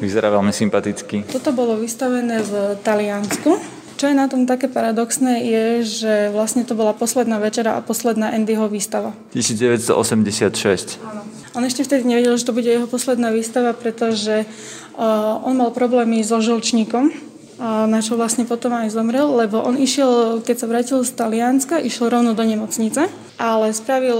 vyzerá 0.01 0.33
veľmi 0.33 0.57
sympaticky. 0.57 1.29
Toto 1.29 1.53
bolo 1.53 1.77
vystavené 1.77 2.41
v 2.41 2.81
Taliansku 2.81 3.85
čo 3.97 4.13
je 4.13 4.15
na 4.15 4.29
tom 4.29 4.45
také 4.45 4.69
paradoxné, 4.69 5.43
je, 5.43 5.65
že 5.83 6.15
vlastne 6.31 6.63
to 6.63 6.77
bola 6.77 6.93
posledná 6.93 7.41
večera 7.41 7.77
a 7.77 7.85
posledná 7.85 8.31
Andyho 8.31 8.69
výstava. 8.69 9.17
1986. 9.33 11.01
Áno. 11.01 11.25
On 11.57 11.65
ešte 11.65 11.89
vtedy 11.89 12.05
nevedel, 12.05 12.37
že 12.37 12.45
to 12.45 12.53
bude 12.53 12.69
jeho 12.69 12.85
posledná 12.85 13.33
výstava, 13.33 13.73
pretože 13.73 14.45
uh, 14.45 15.41
on 15.41 15.57
mal 15.57 15.73
problémy 15.73 16.21
so 16.21 16.37
žlčníkom 16.45 17.27
na 17.61 18.05
čo 18.05 18.21
vlastne 18.21 18.45
potom 18.45 18.69
aj 18.77 18.93
zomrel, 18.93 19.33
lebo 19.33 19.65
on 19.65 19.81
išiel, 19.81 20.45
keď 20.45 20.57
sa 20.61 20.67
vrátil 20.69 20.99
z 21.01 21.11
Talianska, 21.17 21.81
išiel 21.81 22.13
rovno 22.13 22.37
do 22.37 22.45
nemocnice, 22.45 23.09
ale 23.41 23.73
spravil 23.73 24.17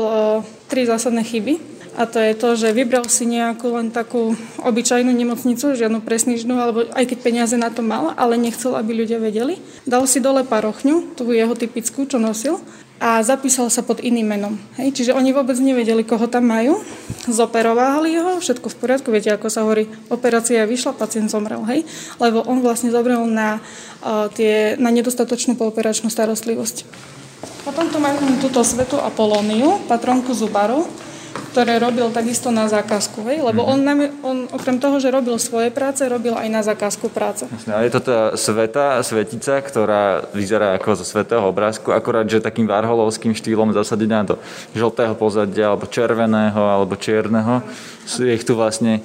tri 0.73 0.89
zásadné 0.89 1.21
chyby. 1.21 1.76
A 1.97 2.05
to 2.05 2.21
je 2.21 2.37
to, 2.37 2.61
že 2.61 2.77
vybral 2.77 3.09
si 3.09 3.25
nejakú 3.25 3.73
len 3.73 3.89
takú 3.89 4.37
obyčajnú 4.61 5.09
nemocnicu, 5.09 5.73
žiadnu 5.73 6.05
presnižnú, 6.05 6.53
alebo 6.61 6.85
aj 6.93 7.09
keď 7.09 7.19
peniaze 7.25 7.57
na 7.57 7.73
to 7.73 7.81
mal, 7.81 8.13
ale 8.21 8.37
nechcel, 8.37 8.77
aby 8.77 8.93
ľudia 8.93 9.17
vedeli. 9.17 9.57
Dal 9.89 10.05
si 10.05 10.21
dole 10.21 10.45
parochňu, 10.45 11.17
tú 11.17 11.33
jeho 11.33 11.57
typickú, 11.57 12.05
čo 12.05 12.21
nosil, 12.21 12.61
a 12.97 13.21
zapísal 13.21 13.69
sa 13.69 13.85
pod 13.85 14.01
iným 14.01 14.25
menom. 14.25 14.55
Hej? 14.81 14.93
Čiže 14.97 15.13
oni 15.13 15.33
vôbec 15.33 15.57
nevedeli, 15.61 16.01
koho 16.01 16.29
tam 16.33 16.49
majú. 16.49 16.81
Zoperovali 17.29 18.17
ho, 18.17 18.41
všetko 18.41 18.73
v 18.73 18.77
poriadku. 18.77 19.09
Viete, 19.13 19.37
ako 19.37 19.53
sa 19.53 19.69
hovorí, 19.69 19.85
operácia 20.09 20.65
vyšla, 20.65 20.97
pacient 20.97 21.29
zomrel. 21.29 21.61
Hej? 21.69 21.85
Lebo 22.17 22.41
on 22.49 22.65
vlastne 22.65 22.89
zomrel 22.89 23.21
na, 23.29 23.61
uh, 24.01 24.33
tie, 24.33 24.81
na 24.81 24.89
nedostatočnú 24.89 25.61
pooperačnú 25.61 26.09
starostlivosť. 26.09 26.89
Potom 27.69 27.85
tu 27.93 28.01
máme 28.01 28.41
túto 28.41 28.65
svetu 28.65 28.97
Apolóniu, 28.97 29.77
patronku 29.85 30.33
Zubaru, 30.33 30.89
ktoré 31.53 31.81
robil 31.81 32.09
takisto 32.13 32.53
na 32.53 32.69
zákazku, 32.69 33.25
hej? 33.33 33.41
lebo 33.41 33.65
mhm. 33.65 33.71
on, 33.73 33.81
on 34.23 34.39
okrem 34.53 34.77
toho, 34.77 35.01
že 35.01 35.09
robil 35.09 35.37
svoje 35.41 35.73
práce, 35.73 36.05
robil 36.05 36.37
aj 36.37 36.49
na 36.53 36.61
zákazku 36.61 37.09
práce. 37.09 37.49
Jasne, 37.49 37.73
ale 37.73 37.89
je 37.89 37.95
to 37.97 38.03
tá 38.05 38.21
sveta, 38.37 39.01
svetica, 39.01 39.61
ktorá 39.65 40.27
vyzerá 40.37 40.77
ako 40.77 41.01
zo 41.01 41.05
svetého 41.07 41.45
obrázku, 41.45 41.93
akorát, 41.93 42.29
že 42.29 42.45
takým 42.45 42.69
varholovským 42.69 43.33
štýlom 43.33 43.73
zasadená 43.73 44.27
do 44.27 44.37
žltého 44.77 45.17
pozadia, 45.17 45.73
alebo 45.73 45.89
červeného, 45.89 46.61
alebo 46.61 46.93
čierneho. 46.99 47.65
Je 48.05 48.33
ich 48.33 48.45
tu 48.45 48.53
vlastne 48.53 49.01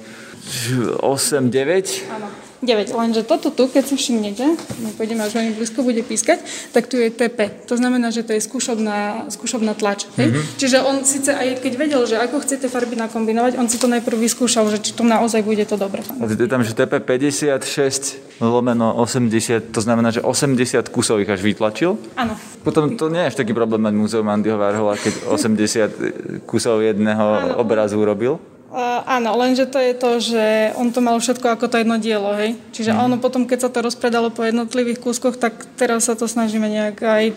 8, 1.00 1.00
9. 1.48 2.10
Áno. 2.10 2.41
9. 2.62 2.94
Lenže 2.94 3.26
toto 3.26 3.50
tu, 3.50 3.66
keď 3.66 3.90
si 3.90 3.94
všimnete, 3.98 4.46
my 4.54 4.90
pôjdeme 4.94 5.18
až 5.26 5.34
veľmi 5.34 5.52
blízko, 5.58 5.82
bude 5.82 6.00
pískať, 6.06 6.38
tak 6.70 6.86
tu 6.86 6.94
je 6.94 7.10
TP. 7.10 7.50
To 7.66 7.74
znamená, 7.74 8.14
že 8.14 8.22
to 8.22 8.32
je 8.32 8.40
skúšobná, 8.40 9.26
skúšobná 9.34 9.74
tlač. 9.74 10.06
Hej? 10.14 10.30
Mm-hmm. 10.30 10.44
Čiže 10.62 10.78
on 10.86 10.96
síce 11.02 11.34
aj 11.34 11.58
keď 11.58 11.72
vedel, 11.74 12.02
že 12.06 12.22
ako 12.22 12.38
chcete 12.46 12.70
farby 12.70 12.94
nakombinovať, 12.94 13.58
on 13.58 13.66
si 13.66 13.82
to 13.82 13.90
najprv 13.90 14.14
vyskúšal, 14.14 14.70
že 14.70 14.78
či 14.78 14.94
to 14.94 15.02
naozaj 15.02 15.42
bude 15.42 15.66
to 15.66 15.74
dobre. 15.74 16.06
Je 16.22 16.46
tam, 16.46 16.62
že 16.62 16.78
TP 16.78 17.02
56 17.02 18.38
lomeno 18.38 18.94
80, 18.94 19.74
to 19.74 19.80
znamená, 19.82 20.14
že 20.14 20.22
80 20.22 20.86
kusov 20.90 21.18
ich 21.22 21.30
až 21.30 21.42
vytlačil? 21.42 21.98
Áno. 22.14 22.38
Potom 22.62 22.94
to 22.94 23.10
nie 23.10 23.26
je 23.26 23.34
až 23.34 23.36
taký 23.42 23.54
problém 23.54 23.82
mať 23.82 23.94
múzeum 23.94 24.26
Andyho 24.30 24.54
Warhola, 24.54 24.94
keď 24.94 25.26
80 25.34 26.46
kusov 26.46 26.82
jedného 26.82 27.58
obrazu 27.58 27.98
urobil? 27.98 28.38
Uh, 28.72 29.04
áno, 29.04 29.36
lenže 29.36 29.68
to 29.68 29.76
je 29.76 29.92
to, 29.92 30.10
že 30.16 30.72
on 30.80 30.88
to 30.96 31.04
mal 31.04 31.20
všetko 31.20 31.44
ako 31.44 31.68
to 31.68 31.76
jedno 31.76 32.00
dielo, 32.00 32.32
hej. 32.32 32.56
Čiže 32.72 32.96
mm. 32.96 33.04
ono 33.04 33.16
potom, 33.20 33.44
keď 33.44 33.68
sa 33.68 33.70
to 33.70 33.84
rozpredalo 33.84 34.32
po 34.32 34.48
jednotlivých 34.48 34.96
kúskoch, 34.96 35.36
tak 35.36 35.68
teraz 35.76 36.08
sa 36.08 36.16
to 36.16 36.24
snažíme 36.24 36.64
nejak, 36.64 36.96
aj 37.04 37.36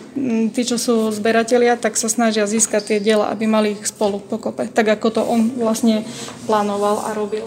tí, 0.55 0.61
čo 0.63 0.79
sú 0.79 1.11
zberatelia, 1.11 1.75
tak 1.75 1.99
sa 1.99 2.07
snažia 2.07 2.47
získať 2.47 2.87
tie 2.87 2.99
diela, 3.03 3.27
aby 3.35 3.51
mali 3.51 3.75
ich 3.75 3.83
spolu 3.83 4.23
pokope. 4.23 4.71
Tak 4.71 4.95
ako 4.95 5.07
to 5.11 5.21
on 5.27 5.59
vlastne 5.59 6.07
plánoval 6.47 7.03
a 7.03 7.11
robil. 7.11 7.43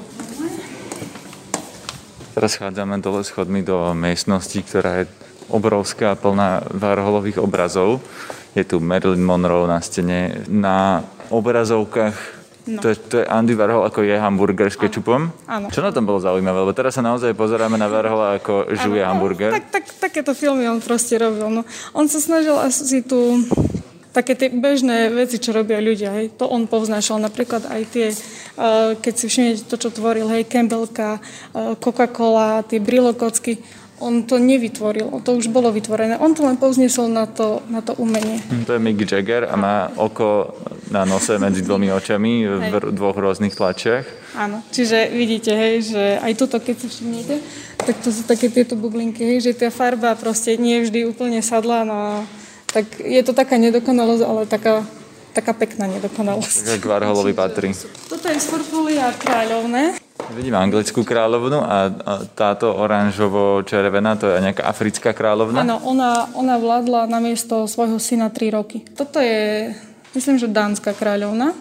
Teraz 2.37 2.61
chádzame 2.61 3.01
dole 3.01 3.25
schodmi 3.25 3.65
do 3.65 3.97
miestnosti, 3.97 4.61
ktorá 4.69 5.01
je 5.01 5.05
obrovská, 5.49 6.13
plná 6.13 6.77
Warholových 6.77 7.41
obrazov. 7.41 8.05
Je 8.53 8.69
tu 8.69 8.85
Marilyn 8.85 9.25
Monroe 9.25 9.65
na 9.65 9.81
stene. 9.81 10.45
Na 10.45 11.09
obrazovkách 11.33 12.38
No. 12.69 12.85
To, 12.85 12.93
je, 12.93 12.97
to 13.01 13.15
je 13.21 13.25
Andy 13.25 13.57
Warhol 13.57 13.89
ako 13.89 14.05
je 14.05 14.13
hamburger 14.13 14.69
s 14.69 14.77
kečupom? 14.77 15.33
Áno. 15.49 15.73
Čo 15.73 15.81
na 15.81 15.89
tom 15.89 16.05
bolo 16.05 16.21
zaujímavé? 16.21 16.69
Lebo 16.69 16.77
teraz 16.77 17.01
sa 17.01 17.03
naozaj 17.03 17.33
pozeráme 17.33 17.81
na 17.81 17.89
Warhola 17.89 18.37
ako 18.37 18.69
žuje 18.77 19.01
ano, 19.01 19.17
hamburger. 19.17 19.57
Tak, 19.57 19.65
tak, 19.73 19.85
takéto 19.97 20.37
filmy 20.37 20.69
on 20.69 20.85
proste 20.85 21.17
robil. 21.17 21.49
No. 21.49 21.65
On 21.97 22.05
sa 22.05 22.21
snažil 22.21 22.53
asi 22.61 23.01
tu 23.01 23.41
také 24.13 24.35
tie 24.35 24.51
bežné 24.51 25.15
veci, 25.15 25.39
čo 25.39 25.55
robia 25.55 25.79
ľudia, 25.79 26.11
hej, 26.19 26.35
to 26.35 26.49
on 26.49 26.67
povznášal. 26.67 27.23
Napríklad 27.23 27.71
aj 27.71 27.83
tie, 27.93 28.07
uh, 28.11 28.99
keď 28.99 29.15
si 29.15 29.27
všimnete 29.31 29.63
to, 29.69 29.77
čo 29.79 29.95
tvoril, 29.95 30.27
hej, 30.33 30.49
Campbellka, 30.49 31.23
uh, 31.55 31.79
Coca-Cola, 31.79 32.67
tie 32.67 32.83
brilokocky, 32.83 33.63
on 34.01 34.23
to 34.23 34.39
nevytvoril, 34.39 35.11
to 35.23 35.37
už 35.37 35.51
bolo 35.51 35.71
vytvorené. 35.75 36.19
On 36.19 36.35
to 36.35 36.47
len 36.47 36.57
povznesol 36.57 37.11
na 37.11 37.27
to, 37.27 37.63
na 37.71 37.83
to 37.83 37.95
umenie. 37.99 38.39
Hm, 38.51 38.65
to 38.65 38.73
je 38.75 38.81
Mick 38.81 39.03
Jagger 39.03 39.47
a 39.51 39.55
má 39.59 39.91
oko 39.99 40.55
na 40.91 41.05
nose 41.05 41.37
medzi 41.39 41.61
dvomi 41.63 41.93
očami 41.93 42.47
v 42.47 42.73
hej. 42.73 42.95
dvoch 42.95 43.17
rôznych 43.19 43.53
tlačiach. 43.53 44.07
Áno, 44.39 44.65
čiže 44.73 45.11
vidíte, 45.13 45.53
hej, 45.53 45.75
že 45.93 46.05
aj 46.23 46.33
tuto, 46.39 46.57
keď 46.63 46.75
si 46.79 46.87
všimnete, 46.89 47.35
tak 47.77 47.97
to 48.01 48.09
sú 48.11 48.25
také 48.25 48.49
tieto 48.49 48.79
bublinky, 48.79 49.25
hej, 49.25 49.51
že 49.51 49.53
tá 49.59 49.69
farba 49.69 50.17
proste 50.17 50.57
nie 50.57 50.81
vždy 50.83 51.09
úplne 51.09 51.43
sadla, 51.45 51.85
no 51.85 52.25
tak 52.69 53.01
je 53.01 53.23
to 53.25 53.33
taká 53.33 53.57
nedokonalosť, 53.57 54.25
ale 54.25 54.43
taká 54.45 54.85
taká 55.39 55.55
pekná 55.55 55.87
nedokonalosť. 55.87 56.75
Tak 56.75 56.83
Warholovi 56.83 57.31
patrí. 57.31 57.71
Toto 58.11 58.27
je 58.27 58.43
z 58.43 58.47
portfólia 58.51 59.15
kráľovné. 59.15 59.95
Vidím 60.35 60.59
anglickú 60.59 61.07
kráľovnu 61.07 61.63
a, 61.63 61.95
táto 62.35 62.75
oranžovo-červená, 62.75 64.19
to 64.19 64.35
je 64.35 64.43
nejaká 64.43 64.67
africká 64.67 65.15
kráľovna? 65.15 65.63
Áno, 65.63 65.79
ona, 65.87 66.27
ona 66.35 66.59
vládla 66.59 67.07
na 67.07 67.23
miesto 67.23 67.71
svojho 67.71 68.03
syna 68.03 68.29
3 68.35 68.59
roky. 68.59 68.83
Toto 68.99 69.23
je, 69.23 69.73
myslím, 70.19 70.43
že 70.43 70.51
dánska 70.51 70.91
kráľovna. 70.93 71.55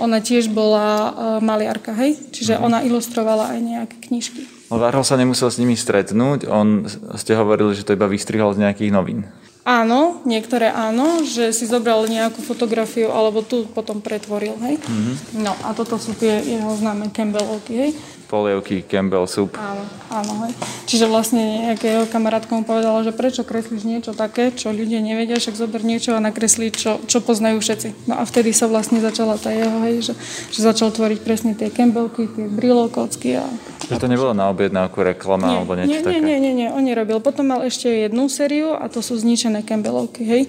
Ona 0.00 0.24
tiež 0.24 0.48
bola 0.50 0.88
uh, 0.88 1.10
maliarka, 1.44 1.92
hej? 1.94 2.16
Čiže 2.32 2.56
mm. 2.56 2.60
ona 2.64 2.78
ilustrovala 2.80 3.54
aj 3.54 3.58
nejaké 3.60 3.96
knižky. 4.08 4.40
Varhol 4.72 5.04
sa 5.04 5.20
nemusel 5.20 5.52
s 5.52 5.60
nimi 5.60 5.76
stretnúť, 5.76 6.48
on, 6.48 6.88
ste 7.16 7.32
hovorili, 7.36 7.72
že 7.76 7.84
to 7.84 7.96
iba 7.96 8.08
vystrihal 8.08 8.52
z 8.56 8.64
nejakých 8.64 8.92
novín. 8.92 9.28
Áno, 9.68 10.24
niektoré 10.24 10.72
áno, 10.72 11.20
že 11.28 11.52
si 11.52 11.68
zobral 11.68 12.08
nejakú 12.08 12.40
fotografiu 12.40 13.12
alebo 13.12 13.44
tu 13.44 13.68
potom 13.68 14.00
pretvoril, 14.00 14.56
hej. 14.64 14.80
Mm-hmm. 14.80 15.44
No 15.44 15.52
a 15.60 15.76
toto 15.76 16.00
sú 16.00 16.16
tie 16.16 16.40
jeho 16.40 16.72
známe 16.72 17.12
Campbellovky, 17.12 17.76
hej 17.76 17.92
polievky 18.28 18.84
Campbell 18.84 19.24
soup. 19.24 19.56
Áno, 19.56 19.82
áno. 20.12 20.32
Hej. 20.44 20.52
Čiže 20.84 21.08
vlastne 21.08 21.72
nejaká 21.72 21.86
jeho 21.88 22.04
kamarátka 22.06 22.52
mu 22.52 22.62
povedala, 22.62 23.00
že 23.00 23.16
prečo 23.16 23.42
kreslíš 23.42 23.88
niečo 23.88 24.12
také, 24.12 24.52
čo 24.52 24.68
ľudia 24.68 25.00
nevedia, 25.00 25.40
však 25.40 25.56
zober 25.56 25.80
niečo 25.80 26.12
a 26.12 26.20
nakreslí, 26.20 26.68
čo, 26.70 27.00
čo 27.08 27.24
poznajú 27.24 27.58
všetci. 27.64 28.04
No 28.04 28.20
a 28.20 28.22
vtedy 28.28 28.52
sa 28.52 28.68
vlastne 28.68 29.00
začala 29.00 29.40
tá 29.40 29.48
jeho, 29.48 29.80
hej, 29.88 30.12
že, 30.12 30.14
že 30.52 30.60
začal 30.60 30.92
tvoriť 30.92 31.18
presne 31.24 31.56
tie 31.56 31.72
Campbellky, 31.72 32.28
tie 32.28 32.46
Brillo 32.46 32.92
kocky 32.92 33.40
a... 33.40 33.48
Že 33.88 34.04
to 34.04 34.08
nebolo 34.12 34.36
na 34.36 34.52
objednávku 34.52 35.00
reklama 35.00 35.48
nie, 35.48 35.56
alebo 35.56 35.72
niečo 35.72 35.96
nie, 35.96 36.04
také? 36.04 36.20
Nie, 36.20 36.36
nie, 36.36 36.52
nie, 36.52 36.68
on 36.68 36.84
nerobil. 36.84 37.24
Potom 37.24 37.48
mal 37.48 37.64
ešte 37.64 37.88
jednu 37.88 38.28
sériu 38.28 38.76
a 38.76 38.92
to 38.92 39.00
sú 39.00 39.16
zničené 39.16 39.64
Campbellovky, 39.64 40.28
hej. 40.28 40.42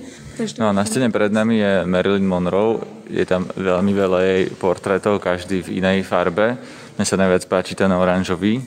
No 0.55 0.71
a 0.71 0.75
na 0.75 0.87
stene 0.87 1.11
pred 1.11 1.35
nami 1.35 1.59
je 1.59 1.83
Marilyn 1.83 2.23
Monroe, 2.23 2.79
je 3.11 3.27
tam 3.27 3.43
veľmi 3.59 3.91
veľa 3.91 4.19
jej 4.23 4.41
portrétov, 4.55 5.19
každý 5.19 5.67
v 5.67 5.83
inej 5.83 6.07
farbe. 6.07 6.55
Mne 6.99 7.07
sa 7.07 7.15
najviac 7.15 7.47
páči 7.47 7.79
ten 7.79 7.87
oranžový, 7.87 8.59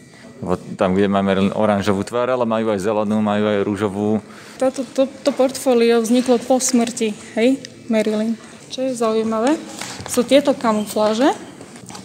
tam, 0.80 0.96
kde 0.96 1.04
máme 1.04 1.52
oranžovú 1.52 2.00
tvár, 2.00 2.32
ale 2.32 2.48
majú 2.48 2.72
aj 2.72 2.80
zelenú, 2.80 3.20
majú 3.20 3.44
aj 3.44 3.58
rúžovú. 3.60 4.24
Toto 4.56 4.88
to, 4.88 5.04
to 5.04 5.36
portfólio 5.36 6.00
vzniklo 6.00 6.40
po 6.40 6.56
smrti, 6.56 7.12
hej, 7.36 7.60
Marilyn. 7.92 8.40
Čo 8.72 8.88
je 8.88 8.96
zaujímavé, 8.96 9.60
sú 10.08 10.24
tieto 10.24 10.56
kamufláže, 10.56 11.28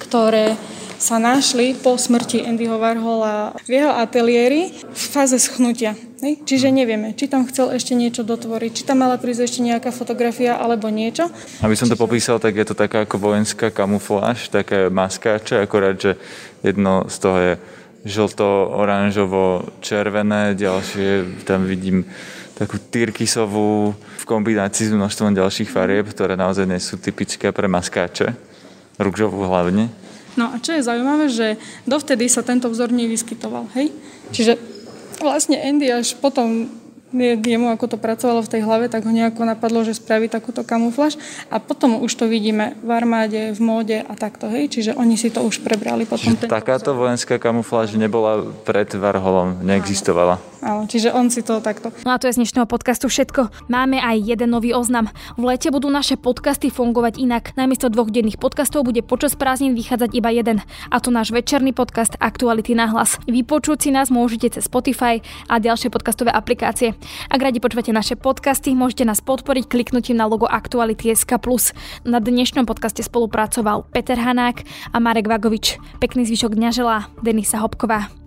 ktoré 0.04 0.60
sa 0.98 1.22
našli 1.22 1.78
po 1.78 1.94
smrti 1.94 2.42
Andyho 2.42 2.82
Warhola 2.82 3.54
v 3.70 3.78
jeho 3.82 3.94
ateliéri 3.94 4.74
v 4.74 5.06
fáze 5.14 5.38
schnutia. 5.38 5.94
Hej? 6.26 6.42
Čiže 6.42 6.74
nevieme, 6.74 7.14
či 7.14 7.30
tam 7.30 7.46
chcel 7.46 7.70
ešte 7.78 7.94
niečo 7.94 8.26
dotvoriť, 8.26 8.72
či 8.74 8.84
tam 8.84 9.06
mala 9.06 9.22
prísť 9.22 9.46
ešte 9.46 9.62
nejaká 9.62 9.94
fotografia 9.94 10.58
alebo 10.58 10.90
niečo. 10.90 11.30
Aby 11.62 11.78
som 11.78 11.86
to 11.86 11.94
popísal, 11.94 12.42
tak 12.42 12.58
je 12.58 12.66
to 12.66 12.74
taká 12.74 13.06
ako 13.06 13.22
vojenská 13.22 13.70
kamufláž, 13.70 14.50
také 14.50 14.90
maskáče, 14.90 15.62
akorát, 15.62 16.02
že 16.02 16.18
jedno 16.66 17.06
z 17.06 17.18
toho 17.22 17.38
je 17.38 17.62
žlto-oranžovo-červené, 18.08 20.56
ďalšie 20.58 21.46
tam 21.46 21.70
vidím 21.70 22.10
takú 22.58 22.82
tyrkysovú 22.82 23.94
v 23.94 24.26
kombinácii 24.26 24.90
s 24.90 24.98
množstvom 24.98 25.38
ďalších 25.38 25.70
farieb, 25.70 26.10
ktoré 26.10 26.34
naozaj 26.34 26.66
nie 26.66 26.82
sú 26.82 26.98
typické 26.98 27.54
pre 27.54 27.70
maskáče, 27.70 28.34
rúžovú 28.98 29.46
hlavne. 29.46 29.94
No 30.38 30.54
a 30.54 30.62
čo 30.62 30.78
je 30.78 30.86
zaujímavé, 30.86 31.28
že 31.34 31.58
dovtedy 31.90 32.30
sa 32.30 32.46
tento 32.46 32.70
vzor 32.70 32.94
nevyskytoval, 32.94 33.68
hej? 33.74 33.90
Čiže 34.30 34.62
vlastne 35.18 35.58
Andy 35.58 35.90
až 35.90 36.14
potom 36.18 36.70
jemu 37.16 37.72
ako 37.72 37.96
to 37.96 37.98
pracovalo 37.98 38.44
v 38.44 38.52
tej 38.52 38.62
hlave, 38.68 38.92
tak 38.92 39.08
ho 39.08 39.12
nejako 39.12 39.48
napadlo, 39.48 39.80
že 39.88 39.96
spraví 39.96 40.28
takúto 40.28 40.68
kamufláž 40.68 41.16
a 41.48 41.60
potom 41.60 42.04
už 42.04 42.12
to 42.20 42.26
vidíme 42.28 42.76
v 42.84 42.90
armáde, 42.92 43.56
v 43.56 43.60
móde 43.64 43.98
a 44.04 44.14
takto, 44.20 44.52
hej, 44.52 44.68
čiže 44.68 44.92
oni 44.92 45.16
si 45.16 45.32
to 45.32 45.40
už 45.44 45.64
prebrali 45.64 46.04
potom. 46.04 46.36
Čiže 46.36 46.52
takáto 46.52 46.92
vojenská 46.92 47.40
kamufláž 47.40 47.96
nebola 47.96 48.44
pred 48.68 48.92
Varholom, 48.92 49.64
neexistovala. 49.64 50.44
Áno, 50.62 50.90
čiže 50.90 51.14
on 51.14 51.30
si 51.30 51.46
to 51.46 51.62
takto. 51.62 51.94
No 52.02 52.14
a 52.14 52.20
to 52.20 52.26
je 52.26 52.34
z 52.34 52.40
dnešného 52.42 52.66
podcastu 52.66 53.08
všetko. 53.08 53.70
Máme 53.70 54.02
aj 54.02 54.26
jeden 54.26 54.50
nový 54.50 54.74
oznam. 54.74 55.14
V 55.38 55.46
lete 55.46 55.70
budú 55.70 55.88
naše 55.94 56.18
podcasty 56.18 56.74
fungovať 56.74 57.22
inak. 57.22 57.54
Namiesto 57.54 57.94
dvoch 57.94 58.10
denných 58.10 58.42
podcastov 58.42 58.86
bude 58.86 59.06
počas 59.06 59.38
prázdnin 59.38 59.78
vychádzať 59.78 60.10
iba 60.18 60.34
jeden. 60.34 60.66
A 60.90 60.98
to 60.98 61.14
náš 61.14 61.30
večerný 61.30 61.78
podcast 61.78 62.18
Aktuality 62.18 62.74
na 62.74 62.90
hlas. 62.90 63.22
Vypočuť 63.30 63.88
si 63.88 63.90
nás 63.94 64.10
môžete 64.10 64.58
cez 64.58 64.66
Spotify 64.66 65.22
a 65.46 65.62
ďalšie 65.62 65.94
podcastové 65.94 66.34
aplikácie. 66.34 66.98
Ak 67.30 67.40
radi 67.40 67.62
počúvate 67.62 67.94
naše 67.94 68.18
podcasty, 68.18 68.74
môžete 68.74 69.06
nás 69.06 69.22
podporiť 69.22 69.70
kliknutím 69.70 70.18
na 70.18 70.26
logo 70.26 70.50
Aktuality 70.50 71.14
SK+. 71.14 71.38
Na 72.02 72.18
dnešnom 72.18 72.66
podcaste 72.66 73.06
spolupracoval 73.06 73.86
Peter 73.94 74.18
Hanák 74.18 74.66
a 74.92 74.98
Marek 74.98 75.30
Vagovič. 75.30 75.78
Pekný 76.02 76.26
zvyšok 76.26 76.58
dňa 76.58 76.70
želá 76.74 76.98
Denisa 77.22 77.62
Hopková. 77.62 78.27